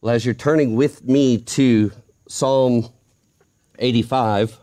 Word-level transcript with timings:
Well, 0.00 0.14
as 0.14 0.24
you're 0.24 0.32
turning 0.32 0.76
with 0.76 1.02
me 1.02 1.38
to 1.38 1.90
Psalm 2.28 2.88
85, 3.80 4.56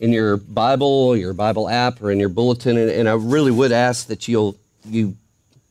in 0.00 0.12
your 0.12 0.38
Bible, 0.38 1.16
your 1.16 1.34
Bible 1.34 1.68
app, 1.68 2.02
or 2.02 2.10
in 2.10 2.18
your 2.18 2.28
bulletin, 2.28 2.76
and, 2.76 2.90
and 2.90 3.08
I 3.08 3.12
really 3.12 3.52
would 3.52 3.70
ask 3.70 4.08
that 4.08 4.26
you'll 4.26 4.56
you 4.84 5.16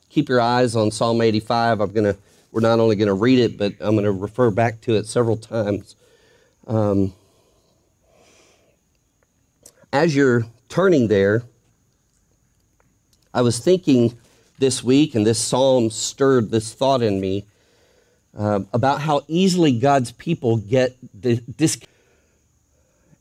keep 0.10 0.30
your 0.30 0.40
eyes 0.40 0.78
on 0.78 0.92
Psalm 0.92 1.20
85. 1.20 1.82
I'm 1.82 1.92
gonna 1.92 2.16
we're 2.54 2.62
not 2.62 2.80
only 2.80 2.96
gonna 2.96 3.14
read 3.14 3.40
it, 3.40 3.58
but 3.58 3.74
I'm 3.82 3.96
gonna 3.96 4.14
refer 4.14 4.50
back 4.50 4.80
to 4.82 4.96
it 4.96 5.08
several 5.08 5.36
times. 5.36 5.98
Um, 6.68 7.14
as 9.92 10.16
you're 10.16 10.46
turning 10.70 11.10
there, 11.10 11.44
I 13.34 13.42
was 13.42 13.60
thinking 13.60 14.18
this 14.58 14.84
week, 14.84 15.16
and 15.16 15.26
this 15.26 15.40
psalm 15.40 15.90
stirred 15.90 16.52
this 16.52 16.74
thought 16.74 17.02
in 17.02 17.20
me 17.20 17.46
uh, 18.38 18.62
about 18.74 19.02
how 19.02 19.24
easily 19.28 19.78
God's 19.80 20.12
people 20.12 20.58
get 20.58 20.96
this, 21.14 21.78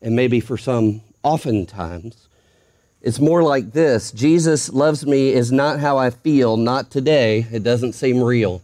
and 0.03 0.15
maybe 0.15 0.41
for 0.41 0.57
some, 0.57 1.01
oftentimes. 1.23 2.29
It's 3.03 3.21
more 3.21 3.43
like 3.43 3.73
this 3.73 4.11
Jesus 4.11 4.69
loves 4.69 5.07
me 5.07 5.33
is 5.33 5.53
not 5.53 5.79
how 5.79 5.97
I 5.97 6.11
feel, 6.11 6.57
not 6.57 6.91
today. 6.91 7.47
It 7.53 7.63
doesn't 7.63 7.93
seem 7.93 8.23
real. 8.23 8.63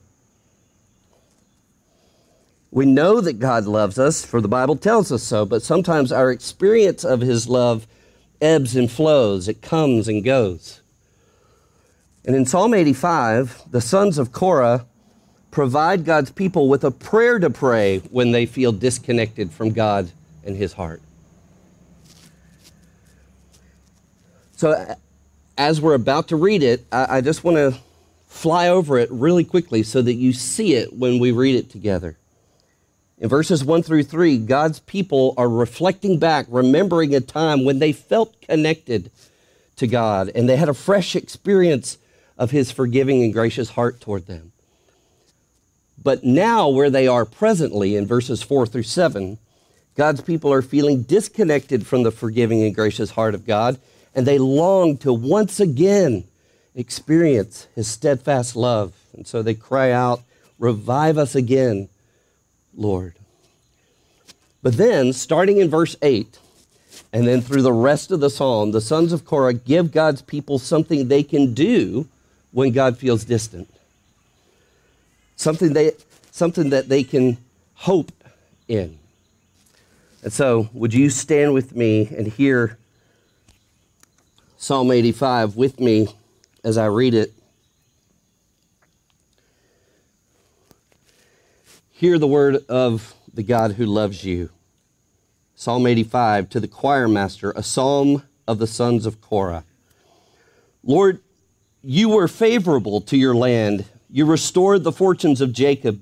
We 2.70 2.86
know 2.86 3.20
that 3.20 3.38
God 3.38 3.66
loves 3.66 3.98
us, 3.98 4.24
for 4.24 4.40
the 4.40 4.48
Bible 4.48 4.76
tells 4.76 5.12
us 5.12 5.22
so, 5.22 5.44
but 5.44 5.62
sometimes 5.62 6.10
our 6.10 6.30
experience 6.30 7.04
of 7.04 7.20
His 7.20 7.46
love 7.46 7.86
ebbs 8.40 8.74
and 8.74 8.90
flows, 8.90 9.46
it 9.48 9.62
comes 9.62 10.08
and 10.08 10.24
goes. 10.24 10.81
And 12.24 12.36
in 12.36 12.46
Psalm 12.46 12.72
85, 12.74 13.70
the 13.70 13.80
sons 13.80 14.18
of 14.18 14.32
Korah 14.32 14.86
provide 15.50 16.04
God's 16.04 16.30
people 16.30 16.68
with 16.68 16.84
a 16.84 16.90
prayer 16.90 17.38
to 17.38 17.50
pray 17.50 17.98
when 18.10 18.32
they 18.32 18.46
feel 18.46 18.72
disconnected 18.72 19.50
from 19.50 19.72
God 19.72 20.10
and 20.44 20.56
His 20.56 20.72
heart. 20.72 21.02
So, 24.56 24.96
as 25.58 25.80
we're 25.80 25.94
about 25.94 26.28
to 26.28 26.36
read 26.36 26.62
it, 26.62 26.84
I, 26.92 27.18
I 27.18 27.20
just 27.20 27.42
want 27.42 27.56
to 27.56 27.76
fly 28.28 28.68
over 28.68 28.98
it 28.98 29.10
really 29.10 29.44
quickly 29.44 29.82
so 29.82 30.00
that 30.00 30.14
you 30.14 30.32
see 30.32 30.74
it 30.74 30.92
when 30.92 31.18
we 31.18 31.32
read 31.32 31.56
it 31.56 31.70
together. 31.70 32.16
In 33.18 33.28
verses 33.28 33.64
1 33.64 33.82
through 33.82 34.04
3, 34.04 34.38
God's 34.38 34.80
people 34.80 35.34
are 35.36 35.48
reflecting 35.48 36.18
back, 36.18 36.46
remembering 36.48 37.14
a 37.14 37.20
time 37.20 37.64
when 37.64 37.78
they 37.78 37.92
felt 37.92 38.40
connected 38.40 39.10
to 39.76 39.86
God 39.86 40.30
and 40.34 40.48
they 40.48 40.56
had 40.56 40.68
a 40.68 40.74
fresh 40.74 41.14
experience 41.14 41.98
of 42.42 42.50
His 42.50 42.72
forgiving 42.72 43.22
and 43.22 43.32
gracious 43.32 43.70
heart 43.70 44.00
toward 44.00 44.26
them. 44.26 44.50
But 46.02 46.24
now, 46.24 46.68
where 46.68 46.90
they 46.90 47.06
are 47.06 47.24
presently 47.24 47.94
in 47.94 48.04
verses 48.04 48.42
4 48.42 48.66
through 48.66 48.82
7, 48.82 49.38
God's 49.96 50.22
people 50.22 50.52
are 50.52 50.60
feeling 50.60 51.02
disconnected 51.02 51.86
from 51.86 52.02
the 52.02 52.10
forgiving 52.10 52.64
and 52.64 52.74
gracious 52.74 53.12
heart 53.12 53.36
of 53.36 53.46
God, 53.46 53.78
and 54.12 54.26
they 54.26 54.38
long 54.38 54.96
to 54.98 55.12
once 55.12 55.60
again 55.60 56.24
experience 56.74 57.68
His 57.76 57.86
steadfast 57.86 58.56
love. 58.56 58.92
And 59.16 59.24
so 59.24 59.40
they 59.40 59.54
cry 59.54 59.92
out, 59.92 60.20
Revive 60.58 61.18
us 61.18 61.36
again 61.36 61.88
Lord. 62.74 63.14
But 64.64 64.76
then, 64.78 65.12
starting 65.12 65.58
in 65.58 65.70
verse 65.70 65.94
8, 66.02 66.40
and 67.12 67.24
then 67.24 67.40
through 67.40 67.62
the 67.62 67.72
rest 67.72 68.10
of 68.10 68.18
the 68.18 68.30
psalm, 68.30 68.72
the 68.72 68.80
sons 68.80 69.12
of 69.12 69.24
Korah 69.24 69.54
give 69.54 69.92
God's 69.92 70.22
people 70.22 70.58
something 70.58 71.06
they 71.06 71.22
can 71.22 71.54
do 71.54 72.08
when 72.52 72.72
God 72.72 72.98
feels 72.98 73.24
distant. 73.24 73.68
Something, 75.36 75.72
they, 75.72 75.92
something 76.30 76.70
that 76.70 76.88
they 76.88 77.02
can 77.02 77.38
hope 77.74 78.12
in. 78.68 78.98
And 80.22 80.32
so, 80.32 80.68
would 80.72 80.94
you 80.94 81.10
stand 81.10 81.52
with 81.52 81.74
me 81.74 82.08
and 82.16 82.28
hear 82.28 82.78
Psalm 84.56 84.92
85 84.92 85.56
with 85.56 85.80
me 85.80 86.08
as 86.62 86.78
I 86.78 86.86
read 86.86 87.14
it? 87.14 87.32
Hear 91.90 92.18
the 92.18 92.28
word 92.28 92.64
of 92.68 93.14
the 93.32 93.42
God 93.42 93.72
who 93.72 93.86
loves 93.86 94.24
you. 94.24 94.50
Psalm 95.54 95.86
85 95.86 96.48
to 96.50 96.60
the 96.60 96.68
choir 96.68 97.08
master, 97.08 97.52
a 97.52 97.62
psalm 97.62 98.24
of 98.46 98.58
the 98.58 98.66
sons 98.66 99.06
of 99.06 99.20
Korah. 99.20 99.64
Lord, 100.84 101.20
you 101.82 102.08
were 102.10 102.28
favorable 102.28 103.00
to 103.02 103.16
your 103.16 103.34
land. 103.34 103.84
You 104.10 104.26
restored 104.26 104.84
the 104.84 104.92
fortunes 104.92 105.40
of 105.40 105.52
Jacob. 105.52 106.00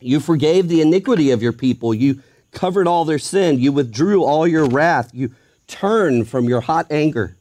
You 0.00 0.18
forgave 0.18 0.68
the 0.68 0.80
iniquity 0.80 1.30
of 1.30 1.42
your 1.42 1.52
people. 1.52 1.94
You 1.94 2.20
covered 2.50 2.88
all 2.88 3.04
their 3.04 3.18
sin. 3.18 3.58
You 3.58 3.72
withdrew 3.72 4.24
all 4.24 4.46
your 4.46 4.66
wrath. 4.66 5.10
You 5.12 5.34
turned 5.66 6.28
from 6.28 6.48
your 6.48 6.60
hot 6.60 6.86
anger. 6.90 7.36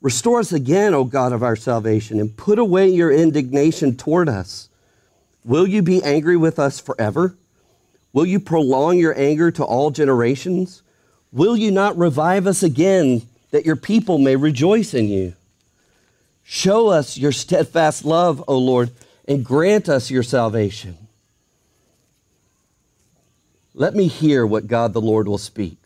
Restore 0.00 0.40
us 0.40 0.52
again, 0.52 0.94
O 0.94 1.04
God 1.04 1.32
of 1.32 1.42
our 1.42 1.56
salvation, 1.56 2.20
and 2.20 2.36
put 2.36 2.58
away 2.58 2.88
your 2.88 3.12
indignation 3.12 3.96
toward 3.96 4.28
us. 4.28 4.68
Will 5.44 5.66
you 5.66 5.82
be 5.82 6.02
angry 6.02 6.36
with 6.36 6.58
us 6.58 6.80
forever? 6.80 7.36
Will 8.12 8.26
you 8.26 8.38
prolong 8.40 8.98
your 8.98 9.18
anger 9.18 9.50
to 9.52 9.64
all 9.64 9.90
generations? 9.90 10.82
Will 11.32 11.56
you 11.56 11.70
not 11.70 11.96
revive 11.96 12.46
us 12.46 12.62
again 12.62 13.22
that 13.52 13.64
your 13.64 13.76
people 13.76 14.18
may 14.18 14.36
rejoice 14.36 14.92
in 14.92 15.08
you? 15.08 15.34
Show 16.44 16.88
us 16.88 17.16
your 17.16 17.32
steadfast 17.32 18.04
love, 18.04 18.42
O 18.48 18.58
Lord, 18.58 18.90
and 19.26 19.44
grant 19.44 19.88
us 19.88 20.10
your 20.10 20.22
salvation. 20.22 20.96
Let 23.74 23.94
me 23.94 24.06
hear 24.06 24.46
what 24.46 24.66
God 24.66 24.92
the 24.92 25.00
Lord 25.00 25.26
will 25.26 25.38
speak. 25.38 25.78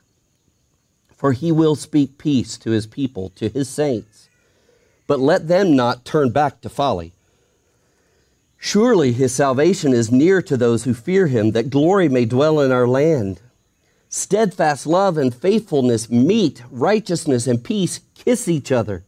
For 1.15 1.33
he 1.33 1.53
will 1.53 1.77
speak 1.77 2.19
peace 2.19 2.59
to 2.59 2.71
his 2.71 2.87
people, 2.87 3.31
to 3.37 3.49
his 3.49 3.69
saints. 3.69 4.29
But 5.07 5.21
let 5.21 5.49
them 5.49 5.77
not 5.77 6.05
turn 6.05 6.31
back 6.31 6.61
to 6.63 6.69
folly. 6.69 7.13
Surely 8.59 9.13
his 9.13 9.35
salvation 9.35 9.93
is 9.93 10.11
near 10.11 10.43
to 10.43 10.57
those 10.57 10.85
who 10.85 10.95
fear 10.95 11.29
him, 11.29 11.53
that 11.53 11.71
glory 11.71 12.09
may 12.09 12.25
dwell 12.25 12.61
in 12.61 12.73
our 12.73 12.89
land. 12.89 13.41
Steadfast 14.09 14.87
love 14.87 15.17
and 15.17 15.35
faithfulness 15.35 16.11
meet, 16.11 16.63
righteousness 16.71 17.47
and 17.47 17.63
peace 17.63 18.01
kiss 18.15 18.49
each 18.49 18.73
other. 18.73 19.05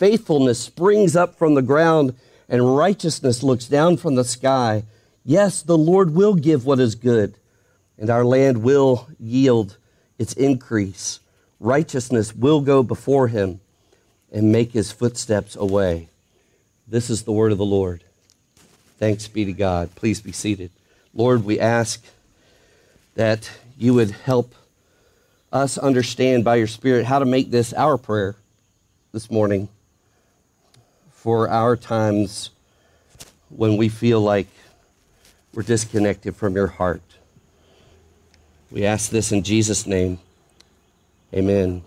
Faithfulness 0.00 0.58
springs 0.58 1.14
up 1.14 1.36
from 1.36 1.52
the 1.52 1.60
ground, 1.60 2.14
and 2.48 2.74
righteousness 2.74 3.42
looks 3.42 3.66
down 3.66 3.98
from 3.98 4.14
the 4.14 4.24
sky. 4.24 4.82
Yes, 5.26 5.60
the 5.60 5.76
Lord 5.76 6.14
will 6.14 6.34
give 6.34 6.64
what 6.64 6.80
is 6.80 6.94
good, 6.94 7.34
and 7.98 8.08
our 8.08 8.24
land 8.24 8.62
will 8.62 9.08
yield 9.18 9.76
its 10.18 10.32
increase. 10.32 11.20
Righteousness 11.60 12.34
will 12.34 12.62
go 12.62 12.82
before 12.82 13.28
him 13.28 13.60
and 14.32 14.50
make 14.50 14.72
his 14.72 14.90
footsteps 14.90 15.54
away. 15.54 16.08
This 16.88 17.10
is 17.10 17.24
the 17.24 17.32
word 17.32 17.52
of 17.52 17.58
the 17.58 17.64
Lord. 17.66 18.02
Thanks 18.98 19.28
be 19.28 19.44
to 19.44 19.52
God. 19.52 19.94
Please 19.96 20.22
be 20.22 20.32
seated. 20.32 20.70
Lord, 21.12 21.44
we 21.44 21.60
ask 21.60 22.02
that 23.16 23.50
you 23.76 23.92
would 23.92 24.12
help 24.12 24.54
us 25.52 25.76
understand 25.76 26.42
by 26.42 26.56
your 26.56 26.68
Spirit 26.68 27.04
how 27.04 27.18
to 27.18 27.26
make 27.26 27.50
this 27.50 27.74
our 27.74 27.98
prayer 27.98 28.34
this 29.12 29.30
morning 29.30 29.68
for 31.20 31.50
our 31.50 31.76
times 31.76 32.48
when 33.50 33.76
we 33.76 33.90
feel 33.90 34.22
like 34.22 34.46
we're 35.52 35.62
disconnected 35.62 36.34
from 36.34 36.54
your 36.54 36.68
heart. 36.68 37.02
We 38.70 38.86
ask 38.86 39.10
this 39.10 39.30
in 39.30 39.42
Jesus' 39.42 39.86
name. 39.86 40.18
Amen. 41.34 41.82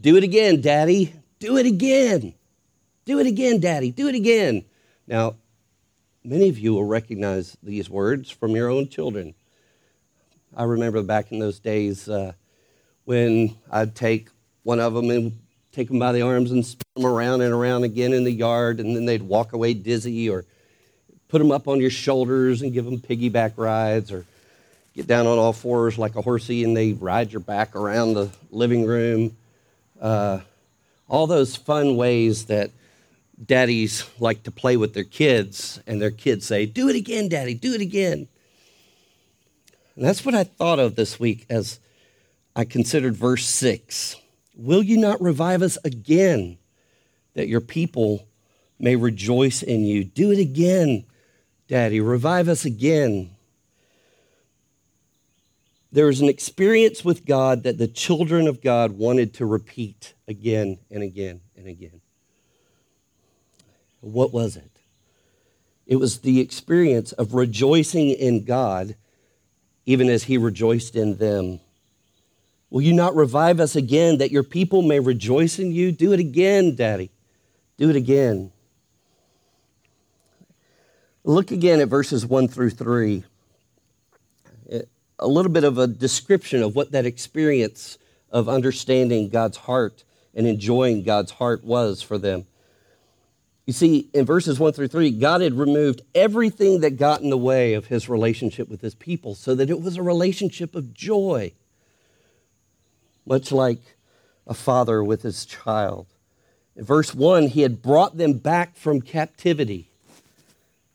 Do 0.00 0.16
it 0.16 0.22
again, 0.22 0.60
Daddy. 0.60 1.12
Do 1.40 1.56
it 1.56 1.66
again. 1.66 2.32
Do 3.06 3.18
it 3.18 3.26
again, 3.26 3.58
Daddy. 3.58 3.90
Do 3.90 4.06
it 4.06 4.14
again. 4.14 4.64
Now, 5.08 5.34
many 6.22 6.48
of 6.48 6.60
you 6.60 6.74
will 6.74 6.84
recognize 6.84 7.56
these 7.60 7.90
words 7.90 8.30
from 8.30 8.52
your 8.52 8.68
own 8.68 8.88
children. 8.88 9.34
I 10.56 10.62
remember 10.62 11.02
back 11.02 11.32
in 11.32 11.40
those 11.40 11.58
days 11.58 12.08
uh, 12.08 12.34
when 13.04 13.56
I'd 13.68 13.96
take 13.96 14.28
one 14.62 14.78
of 14.78 14.94
them 14.94 15.10
and 15.10 15.40
take 15.72 15.88
them 15.88 15.98
by 15.98 16.12
the 16.12 16.22
arms 16.22 16.50
and 16.50 16.64
spin 16.64 16.84
them 16.96 17.06
around 17.06 17.40
and 17.40 17.52
around 17.52 17.84
again 17.84 18.12
in 18.12 18.24
the 18.24 18.32
yard, 18.32 18.78
and 18.80 18.94
then 18.94 19.06
they'd 19.06 19.22
walk 19.22 19.52
away 19.52 19.74
dizzy, 19.74 20.28
or 20.28 20.44
put 21.28 21.38
them 21.38 21.50
up 21.50 21.66
on 21.66 21.80
your 21.80 21.90
shoulders 21.90 22.62
and 22.62 22.72
give 22.72 22.84
them 22.84 22.98
piggyback 22.98 23.52
rides, 23.56 24.12
or 24.12 24.24
get 24.94 25.06
down 25.06 25.26
on 25.26 25.38
all 25.38 25.52
fours 25.52 25.98
like 25.98 26.16
a 26.16 26.22
horsey 26.22 26.64
and 26.64 26.76
they 26.76 26.92
ride 26.92 27.32
your 27.32 27.40
back 27.40 27.74
around 27.74 28.14
the 28.14 28.30
living 28.50 28.84
room. 28.84 29.36
Uh, 30.00 30.40
all 31.08 31.26
those 31.26 31.56
fun 31.56 31.96
ways 31.96 32.46
that 32.46 32.70
daddies 33.44 34.08
like 34.18 34.42
to 34.42 34.50
play 34.50 34.76
with 34.76 34.94
their 34.94 35.04
kids, 35.04 35.80
and 35.86 36.00
their 36.00 36.10
kids 36.10 36.46
say, 36.46 36.66
Do 36.66 36.88
it 36.88 36.96
again, 36.96 37.28
daddy, 37.28 37.54
do 37.54 37.72
it 37.72 37.80
again. 37.80 38.28
And 39.96 40.04
that's 40.04 40.24
what 40.24 40.34
I 40.34 40.44
thought 40.44 40.78
of 40.78 40.96
this 40.96 41.20
week 41.20 41.46
as 41.50 41.78
I 42.56 42.64
considered 42.64 43.14
verse 43.14 43.44
6. 43.46 44.16
Will 44.54 44.82
you 44.82 44.96
not 44.96 45.20
revive 45.20 45.62
us 45.62 45.78
again 45.84 46.58
that 47.34 47.48
your 47.48 47.60
people 47.60 48.26
may 48.82 48.96
rejoice 48.96 49.62
in 49.62 49.84
you. 49.84 50.04
Do 50.04 50.32
it 50.32 50.38
again, 50.38 51.04
Daddy. 51.68 52.00
Revive 52.00 52.48
us 52.48 52.64
again. 52.64 53.30
There 55.92 56.06
was 56.06 56.20
an 56.20 56.28
experience 56.28 57.04
with 57.04 57.24
God 57.24 57.62
that 57.62 57.78
the 57.78 57.86
children 57.86 58.48
of 58.48 58.60
God 58.60 58.92
wanted 58.92 59.34
to 59.34 59.46
repeat 59.46 60.14
again 60.26 60.78
and 60.90 61.02
again 61.02 61.40
and 61.56 61.68
again. 61.68 62.00
What 64.00 64.32
was 64.32 64.56
it? 64.56 64.70
It 65.86 65.96
was 65.96 66.20
the 66.20 66.40
experience 66.40 67.12
of 67.12 67.34
rejoicing 67.34 68.10
in 68.10 68.44
God, 68.44 68.96
even 69.86 70.08
as 70.08 70.24
He 70.24 70.38
rejoiced 70.38 70.96
in 70.96 71.18
them. 71.18 71.60
Will 72.72 72.80
you 72.80 72.94
not 72.94 73.14
revive 73.14 73.60
us 73.60 73.76
again 73.76 74.16
that 74.16 74.30
your 74.30 74.42
people 74.42 74.80
may 74.80 74.98
rejoice 74.98 75.58
in 75.58 75.72
you? 75.72 75.92
Do 75.92 76.14
it 76.14 76.20
again, 76.20 76.74
Daddy. 76.74 77.10
Do 77.76 77.90
it 77.90 77.96
again. 77.96 78.50
Look 81.22 81.50
again 81.50 81.80
at 81.80 81.88
verses 81.88 82.24
1 82.24 82.48
through 82.48 82.70
3. 82.70 83.24
A 85.18 85.26
little 85.28 85.52
bit 85.52 85.64
of 85.64 85.76
a 85.76 85.86
description 85.86 86.62
of 86.62 86.74
what 86.74 86.92
that 86.92 87.04
experience 87.04 87.98
of 88.30 88.48
understanding 88.48 89.28
God's 89.28 89.58
heart 89.58 90.02
and 90.34 90.46
enjoying 90.46 91.02
God's 91.02 91.32
heart 91.32 91.62
was 91.64 92.00
for 92.00 92.16
them. 92.16 92.46
You 93.66 93.74
see, 93.74 94.08
in 94.14 94.24
verses 94.24 94.58
1 94.58 94.72
through 94.72 94.88
3, 94.88 95.10
God 95.10 95.42
had 95.42 95.58
removed 95.58 96.00
everything 96.14 96.80
that 96.80 96.96
got 96.96 97.20
in 97.20 97.28
the 97.28 97.36
way 97.36 97.74
of 97.74 97.88
his 97.88 98.08
relationship 98.08 98.70
with 98.70 98.80
his 98.80 98.94
people 98.94 99.34
so 99.34 99.54
that 99.56 99.68
it 99.68 99.82
was 99.82 99.98
a 99.98 100.02
relationship 100.02 100.74
of 100.74 100.94
joy, 100.94 101.52
much 103.26 103.52
like 103.52 103.80
a 104.46 104.54
father 104.54 105.02
with 105.02 105.22
his 105.22 105.44
child. 105.44 106.06
In 106.76 106.84
verse 106.84 107.14
1, 107.14 107.48
he 107.48 107.62
had 107.62 107.82
brought 107.82 108.16
them 108.16 108.34
back 108.34 108.76
from 108.76 109.00
captivity. 109.00 109.90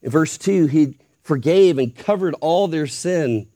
In 0.01 0.09
verse 0.09 0.37
2, 0.37 0.67
he 0.67 0.97
forgave 1.23 1.77
and 1.77 1.95
covered 1.95 2.35
all 2.41 2.67
their 2.67 2.87
sin. 2.87 3.47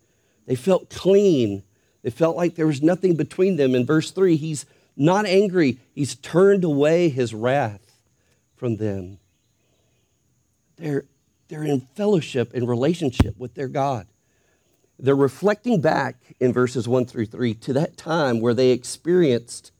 They 0.46 0.56
felt 0.56 0.90
clean. 0.90 1.64
They 2.04 2.10
felt 2.10 2.36
like 2.36 2.56
there 2.56 2.68
was 2.68 2.82
nothing 2.82 3.16
between 3.16 3.56
them. 3.56 3.76
In 3.76 3.86
verse 3.86 4.12
3, 4.12 4.36
he's 4.36 4.66
not 4.96 5.26
angry, 5.26 5.80
he's 5.94 6.16
turned 6.16 6.64
away 6.64 7.10
his 7.10 7.34
wrath 7.34 8.00
from 8.56 8.78
them. 8.78 9.18
They're, 10.76 11.06
they're 11.48 11.64
in 11.64 11.82
fellowship 11.96 12.54
and 12.54 12.68
relationship 12.68 13.38
with 13.38 13.56
their 13.56 13.68
God. 13.68 14.08
They're 15.02 15.16
reflecting 15.16 15.82
back 15.82 16.16
in 16.40 16.54
verses 16.54 16.88
1 16.88 17.06
through 17.06 17.26
3 17.26 17.56
to 17.56 17.74
that 17.74 17.98
time 17.98 18.40
where 18.40 18.54
they 18.54 18.70
experienced 18.70 19.72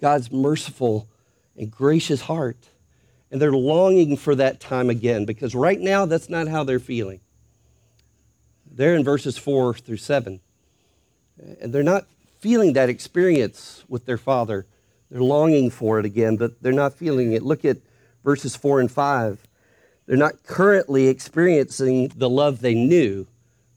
God's 0.00 0.32
merciful 0.32 1.08
and 1.56 1.70
gracious 1.70 2.22
heart. 2.22 2.68
And 3.30 3.40
they're 3.40 3.52
longing 3.52 4.16
for 4.16 4.34
that 4.34 4.58
time 4.58 4.90
again 4.90 5.26
because 5.26 5.54
right 5.54 5.78
now 5.78 6.06
that's 6.06 6.28
not 6.28 6.48
how 6.48 6.64
they're 6.64 6.80
feeling. 6.80 7.20
They're 8.68 8.96
in 8.96 9.04
verses 9.04 9.38
4 9.38 9.74
through 9.74 9.98
7. 9.98 10.40
And 11.60 11.72
they're 11.72 11.84
not 11.84 12.06
feeling 12.40 12.72
that 12.72 12.88
experience 12.88 13.84
with 13.88 14.06
their 14.06 14.18
Father. 14.18 14.66
They're 15.08 15.20
longing 15.20 15.70
for 15.70 16.00
it 16.00 16.04
again, 16.04 16.36
but 16.36 16.60
they're 16.60 16.72
not 16.72 16.94
feeling 16.94 17.32
it. 17.32 17.44
Look 17.44 17.64
at 17.64 17.76
verses 18.24 18.56
4 18.56 18.80
and 18.80 18.90
5. 18.90 19.46
They're 20.06 20.16
not 20.16 20.42
currently 20.42 21.06
experiencing 21.06 22.10
the 22.16 22.28
love 22.28 22.60
they 22.60 22.74
knew 22.74 23.28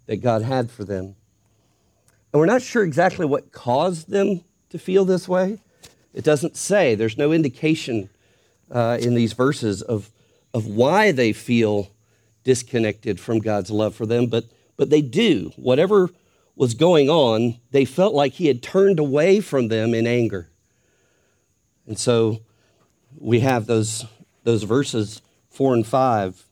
that 0.06 0.18
God 0.18 0.42
had 0.42 0.71
for 0.71 0.83
them. 0.83 1.15
And 2.31 2.39
we're 2.39 2.45
not 2.45 2.62
sure 2.62 2.83
exactly 2.83 3.25
what 3.25 3.51
caused 3.51 4.09
them 4.09 4.44
to 4.69 4.80
feel 4.80 5.06
this 5.06 5.27
way. 5.27 5.59
It 6.13 6.24
doesn't 6.24 6.57
say, 6.57 6.95
there's 6.95 7.18
no 7.18 7.31
indication 7.31 8.09
uh, 8.69 8.98
in 9.01 9.15
these 9.15 9.33
verses 9.33 9.81
of, 9.81 10.09
of 10.53 10.65
why 10.65 11.12
they 11.12 11.33
feel 11.33 11.92
disconnected 12.44 13.19
from 13.19 13.39
God's 13.39 13.69
love 13.69 13.95
for 13.95 14.06
them, 14.06 14.27
but, 14.27 14.45
but 14.77 14.89
they 14.89 15.01
do. 15.01 15.51
Whatever 15.56 16.09
was 16.56 16.74
going 16.74 17.09
on, 17.09 17.59
they 17.71 17.86
felt 17.86 18.13
like 18.13 18.33
He 18.33 18.48
had 18.48 18.63
turned 18.63 19.00
away 19.00 19.39
from 19.39 19.68
them 19.68 19.94
in 19.94 20.07
anger. 20.07 20.50
And 21.88 21.98
so 21.98 22.42
we 23.18 23.42
have 23.42 23.65
those 23.65 24.06
those 24.44 24.63
verses 24.63 25.21
four 25.50 25.74
and 25.74 25.86
five. 25.86 26.45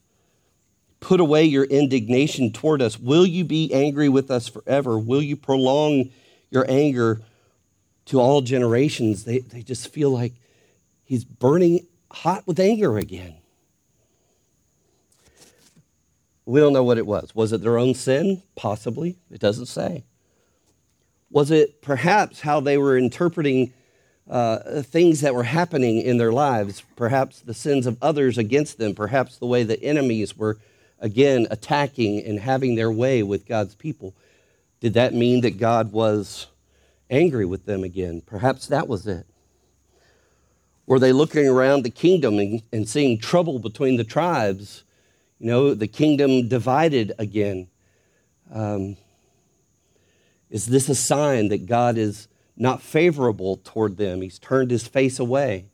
Put 1.00 1.20
away 1.20 1.46
your 1.46 1.64
indignation 1.64 2.52
toward 2.52 2.82
us. 2.82 3.00
Will 3.00 3.26
you 3.26 3.44
be 3.44 3.74
angry 3.74 4.10
with 4.10 4.30
us 4.30 4.48
forever? 4.48 5.00
Will 5.00 5.22
you 5.22 5.36
prolong 5.36 6.12
your 6.50 6.66
anger 6.70 7.22
to 8.06 8.20
all 8.20 8.42
generations? 8.42 9.24
They, 9.24 9.40
they 9.40 9.62
just 9.62 9.94
feel 9.94 10.12
like 10.12 10.34
he's 11.04 11.24
burning 11.24 11.88
hot 12.12 12.46
with 12.46 12.60
anger 12.60 12.98
again. 12.98 13.36
We 16.46 16.60
don't 16.60 16.74
know 16.74 16.84
what 16.84 16.98
it 16.98 17.06
was. 17.06 17.34
Was 17.36 17.54
it 17.54 17.62
their 17.62 17.78
own 17.78 17.94
sin? 17.94 18.42
Possibly. 18.56 19.18
It 19.30 19.40
doesn't 19.40 19.68
say. 19.68 20.04
Was 21.30 21.52
it 21.52 21.82
perhaps 21.82 22.42
how 22.42 22.60
they 22.60 22.78
were 22.78 22.98
interpreting 22.98 23.72
uh, 24.28 24.82
things 24.82 25.22
that 25.22 25.34
were 25.34 25.44
happening 25.44 26.02
in 26.02 26.18
their 26.18 26.32
lives, 26.32 26.84
perhaps 26.96 27.42
the 27.42 27.54
sins 27.54 27.86
of 27.86 27.98
others 28.02 28.38
against 28.38 28.78
them, 28.78 28.96
perhaps 28.96 29.38
the 29.38 29.46
way 29.46 29.64
the 29.64 29.82
enemies 29.84 30.36
were 30.38 30.58
again 31.00 31.48
attacking 31.50 32.24
and 32.24 32.40
having 32.40 32.76
their 32.76 32.92
way 32.92 33.24
with 33.24 33.48
God's 33.48 33.76
people. 33.76 34.14
Did 34.80 34.94
that 34.94 35.14
mean 35.14 35.42
that 35.42 35.58
God 35.58 35.92
was 35.92 36.48
angry 37.10 37.46
with 37.46 37.66
them 37.66 37.84
again? 37.84 38.22
Perhaps 38.26 38.68
that 38.68 38.88
was 38.88 39.08
it. 39.08 39.26
Were 40.86 41.00
they 41.00 41.12
looking 41.12 41.48
around 41.48 41.84
the 41.84 41.90
kingdom 41.90 42.40
and, 42.40 42.64
and 42.72 42.88
seeing 42.88 43.20
trouble 43.20 43.60
between 43.60 43.98
the 43.98 44.04
tribes? 44.04 44.84
You 45.40 45.48
know, 45.48 45.74
the 45.74 45.88
kingdom 45.88 46.48
divided 46.48 47.14
again. 47.20 47.68
Um, 48.52 48.98
is 50.50 50.66
this 50.66 50.90
a 50.90 50.96
sign 50.96 51.50
that 51.50 51.68
God 51.68 51.98
is 51.98 52.28
not 52.60 52.82
favorable 52.82 53.58
toward 53.64 53.96
them. 53.96 54.22
He's 54.22 54.38
turned 54.38 54.70
his 54.70 54.86
face 54.86 55.18
away. 55.18 55.66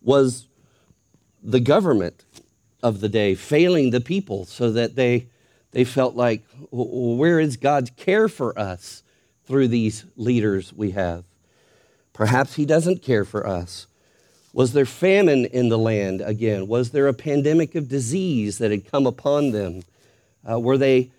Was 0.00 0.46
the 1.42 1.60
government 1.60 2.24
of 2.84 3.00
the 3.00 3.08
day 3.08 3.34
failing 3.34 3.90
the 3.90 4.00
people 4.00 4.44
so 4.44 4.70
that 4.70 4.94
they, 4.94 5.26
they 5.72 5.84
felt 5.84 6.14
like, 6.14 6.44
where 6.70 7.40
is 7.40 7.56
God's 7.56 7.90
care 7.96 8.28
for 8.28 8.56
us 8.58 9.02
through 9.46 9.68
these 9.68 10.04
leaders 10.16 10.70
we 10.72 10.90
have? 10.90 11.24
Perhaps 12.12 12.56
he 12.56 12.66
doesn't 12.66 13.02
care 13.02 13.24
for 13.24 13.46
us. 13.46 13.86
Was 14.52 14.74
there 14.74 14.84
famine 14.84 15.46
in 15.46 15.70
the 15.70 15.78
land 15.78 16.20
again? 16.20 16.68
Was 16.68 16.90
there 16.90 17.08
a 17.08 17.14
pandemic 17.14 17.74
of 17.74 17.88
disease 17.88 18.58
that 18.58 18.70
had 18.70 18.88
come 18.88 19.06
upon 19.06 19.50
them? 19.50 19.82
Uh, 20.48 20.60
were 20.60 20.78
they 20.78 21.10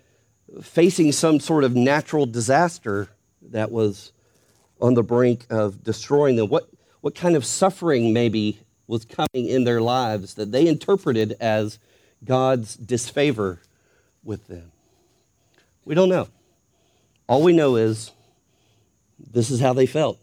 facing 0.62 1.10
some 1.10 1.40
sort 1.40 1.64
of 1.64 1.74
natural 1.74 2.26
disaster 2.26 3.08
that 3.42 3.72
was 3.72 4.12
on 4.80 4.94
the 4.94 5.02
brink 5.02 5.44
of 5.50 5.82
destroying 5.82 6.36
them? 6.36 6.48
What, 6.48 6.70
what 7.00 7.16
kind 7.16 7.34
of 7.34 7.44
suffering 7.44 8.12
maybe 8.12 8.60
was 8.86 9.04
coming 9.04 9.48
in 9.48 9.64
their 9.64 9.80
lives 9.80 10.34
that 10.34 10.52
they 10.52 10.66
interpreted 10.66 11.36
as 11.40 11.78
God's 12.24 12.76
disfavor 12.76 13.60
with 14.22 14.46
them? 14.46 14.72
We 15.84 15.94
don't 15.94 16.08
know. 16.08 16.28
All 17.28 17.42
we 17.42 17.52
know 17.52 17.76
is 17.76 18.12
this 19.32 19.50
is 19.50 19.60
how 19.60 19.72
they 19.72 19.86
felt. 19.86 20.18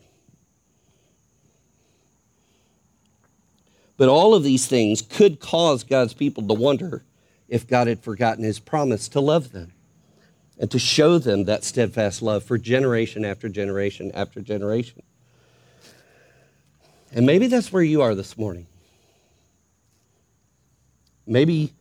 But 3.98 4.10
all 4.10 4.34
of 4.34 4.44
these 4.44 4.68
things 4.68 5.02
could 5.02 5.40
cause 5.40 5.84
God's 5.84 6.14
people 6.14 6.48
to 6.48 6.54
wonder 6.54 7.04
if 7.48 7.68
God 7.68 7.88
had 7.88 8.04
forgotten 8.04 8.44
his 8.44 8.60
promise 8.60 9.08
to 9.10 9.20
love 9.20 9.52
them 9.52 9.74
and 10.58 10.70
to 10.72 10.80
show 10.80 11.18
them 11.20 11.46
that 11.46 11.64
steadfast 11.64 12.22
love 12.22 12.44
for 12.44 12.58
generation 12.58 13.24
after 13.24 13.50
generation 13.50 14.12
after 14.14 14.42
generation. 14.42 15.04
And 17.14 17.26
maybe 17.26 17.48
that's 17.48 17.72
where 17.72 17.84
you 17.84 18.02
are 18.02 18.16
this 18.16 18.38
morning. 18.38 18.68
Maybe 21.26 21.72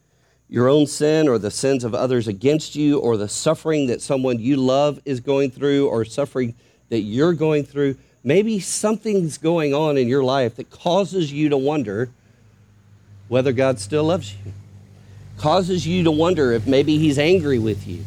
your 0.49 0.69
own 0.69 0.87
sin 0.87 1.27
or 1.29 1.39
the 1.39 1.51
sins 1.51 1.83
of 1.83 1.95
others 1.95 2.29
against 2.29 2.77
you 2.77 2.99
or 2.99 3.17
the 3.17 3.29
suffering 3.29 3.87
that 3.89 4.01
someone 4.01 4.39
you 4.39 4.57
love 4.57 5.01
is 5.05 5.21
going 5.21 5.51
through 5.51 5.89
or 5.89 6.05
suffering 6.05 6.55
that 6.91 7.01
you're 7.01 7.33
going 7.33 7.65
through. 7.65 7.97
Maybe 8.23 8.61
something's 8.61 9.39
going 9.39 9.75
on 9.75 9.97
in 9.97 10.07
your 10.07 10.23
life 10.23 10.57
that 10.57 10.71
causes 10.71 11.33
you 11.33 11.49
to 11.49 11.57
wonder 11.57 12.11
whether 13.29 13.53
God 13.53 13.81
still 13.81 14.05
loves 14.05 14.35
you, 14.35 14.53
causes 15.39 15.87
you 15.87 16.05
to 16.05 16.11
wonder 16.11 16.53
if 16.53 16.67
maybe 16.67 16.99
He's 16.99 17.19
angry 17.19 17.59
with 17.59 17.87
you 17.87 18.05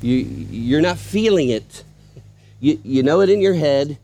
you, 0.00 0.16
you're 0.50 0.80
not 0.80 0.98
feeling 0.98 1.50
it. 1.50 1.84
You, 2.60 2.80
you 2.84 3.02
know 3.02 3.20
it 3.20 3.30
in 3.30 3.40
your 3.40 3.54
head. 3.54 3.98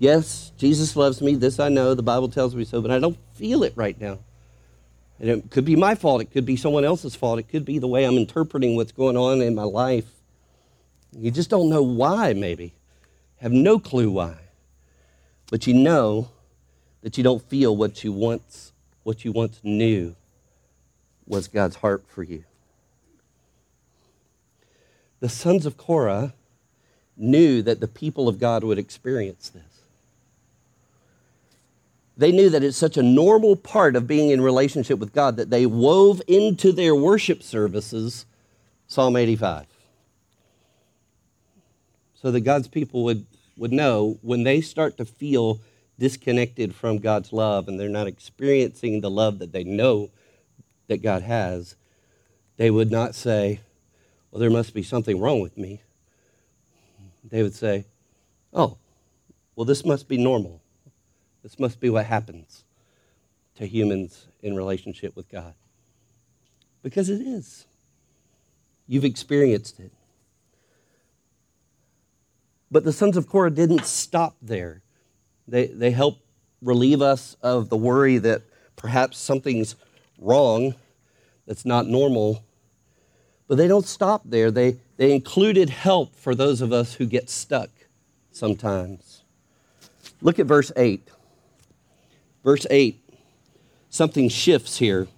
Yes, 0.00 0.50
Jesus 0.56 0.96
loves 0.96 1.20
me. 1.20 1.34
This 1.34 1.60
I 1.60 1.68
know. 1.68 1.94
The 1.94 2.02
Bible 2.02 2.30
tells 2.30 2.54
me 2.54 2.64
so, 2.64 2.80
but 2.80 2.90
I 2.90 2.98
don't 2.98 3.18
feel 3.34 3.62
it 3.62 3.74
right 3.76 4.00
now. 4.00 4.18
And 5.20 5.28
it 5.28 5.50
could 5.50 5.66
be 5.66 5.76
my 5.76 5.94
fault. 5.94 6.22
It 6.22 6.32
could 6.32 6.46
be 6.46 6.56
someone 6.56 6.86
else's 6.86 7.14
fault. 7.14 7.38
It 7.38 7.48
could 7.48 7.66
be 7.66 7.78
the 7.78 7.86
way 7.86 8.04
I'm 8.04 8.16
interpreting 8.16 8.76
what's 8.76 8.92
going 8.92 9.18
on 9.18 9.42
in 9.42 9.54
my 9.54 9.64
life. 9.64 10.10
You 11.12 11.30
just 11.30 11.50
don't 11.50 11.68
know 11.68 11.82
why, 11.82 12.32
maybe. 12.32 12.72
Have 13.36 13.52
no 13.52 13.78
clue 13.78 14.10
why. 14.10 14.36
But 15.50 15.66
you 15.66 15.74
know 15.74 16.30
that 17.02 17.18
you 17.18 17.22
don't 17.24 17.42
feel 17.42 17.76
what 17.76 18.02
you 18.02 18.10
once 18.10 18.72
what 19.02 19.24
you 19.24 19.32
once 19.32 19.60
knew 19.62 20.14
was 21.26 21.48
God's 21.48 21.76
heart 21.76 22.04
for 22.06 22.22
you. 22.22 22.44
The 25.20 25.28
sons 25.28 25.66
of 25.66 25.76
Korah 25.76 26.34
knew 27.16 27.62
that 27.62 27.80
the 27.80 27.88
people 27.88 28.28
of 28.28 28.38
God 28.38 28.62
would 28.62 28.78
experience 28.78 29.50
this. 29.50 29.69
They 32.20 32.32
knew 32.32 32.50
that 32.50 32.62
it's 32.62 32.76
such 32.76 32.98
a 32.98 33.02
normal 33.02 33.56
part 33.56 33.96
of 33.96 34.06
being 34.06 34.28
in 34.28 34.42
relationship 34.42 34.98
with 34.98 35.14
God 35.14 35.38
that 35.38 35.48
they 35.48 35.64
wove 35.64 36.20
into 36.28 36.70
their 36.70 36.94
worship 36.94 37.42
services 37.42 38.26
Psalm 38.88 39.16
85. 39.16 39.64
So 42.12 42.30
that 42.30 42.42
God's 42.42 42.68
people 42.68 43.04
would, 43.04 43.24
would 43.56 43.72
know 43.72 44.18
when 44.20 44.42
they 44.42 44.60
start 44.60 44.98
to 44.98 45.06
feel 45.06 45.60
disconnected 45.98 46.74
from 46.74 46.98
God's 46.98 47.32
love 47.32 47.68
and 47.68 47.80
they're 47.80 47.88
not 47.88 48.06
experiencing 48.06 49.00
the 49.00 49.08
love 49.08 49.38
that 49.38 49.52
they 49.52 49.64
know 49.64 50.10
that 50.88 51.02
God 51.02 51.22
has, 51.22 51.74
they 52.58 52.70
would 52.70 52.90
not 52.90 53.14
say, 53.14 53.60
Well, 54.30 54.40
there 54.40 54.50
must 54.50 54.74
be 54.74 54.82
something 54.82 55.18
wrong 55.18 55.40
with 55.40 55.56
me. 55.56 55.80
They 57.24 57.42
would 57.42 57.54
say, 57.54 57.86
Oh, 58.52 58.76
well, 59.56 59.64
this 59.64 59.86
must 59.86 60.06
be 60.06 60.18
normal. 60.18 60.60
This 61.42 61.58
must 61.58 61.80
be 61.80 61.90
what 61.90 62.06
happens 62.06 62.64
to 63.56 63.66
humans 63.66 64.26
in 64.42 64.56
relationship 64.56 65.16
with 65.16 65.28
God. 65.28 65.54
Because 66.82 67.08
it 67.08 67.20
is. 67.20 67.66
You've 68.86 69.04
experienced 69.04 69.80
it. 69.80 69.92
But 72.70 72.84
the 72.84 72.92
sons 72.92 73.16
of 73.16 73.28
Korah 73.28 73.50
didn't 73.50 73.84
stop 73.84 74.36
there. 74.40 74.82
They, 75.48 75.66
they 75.66 75.90
help 75.90 76.18
relieve 76.62 77.02
us 77.02 77.36
of 77.42 77.68
the 77.68 77.76
worry 77.76 78.18
that 78.18 78.42
perhaps 78.76 79.18
something's 79.18 79.76
wrong, 80.18 80.74
that's 81.46 81.64
not 81.64 81.86
normal. 81.86 82.44
But 83.48 83.56
they 83.56 83.66
don't 83.66 83.86
stop 83.86 84.22
there. 84.24 84.50
They, 84.50 84.76
they 84.96 85.12
included 85.12 85.70
help 85.70 86.14
for 86.14 86.34
those 86.34 86.60
of 86.60 86.72
us 86.72 86.94
who 86.94 87.06
get 87.06 87.28
stuck 87.28 87.70
sometimes. 88.30 89.24
Look 90.22 90.38
at 90.38 90.46
verse 90.46 90.70
8. 90.76 91.08
Verse 92.44 92.66
8, 92.70 92.98
something 93.90 94.28
shifts 94.28 94.78
here. 94.78 95.08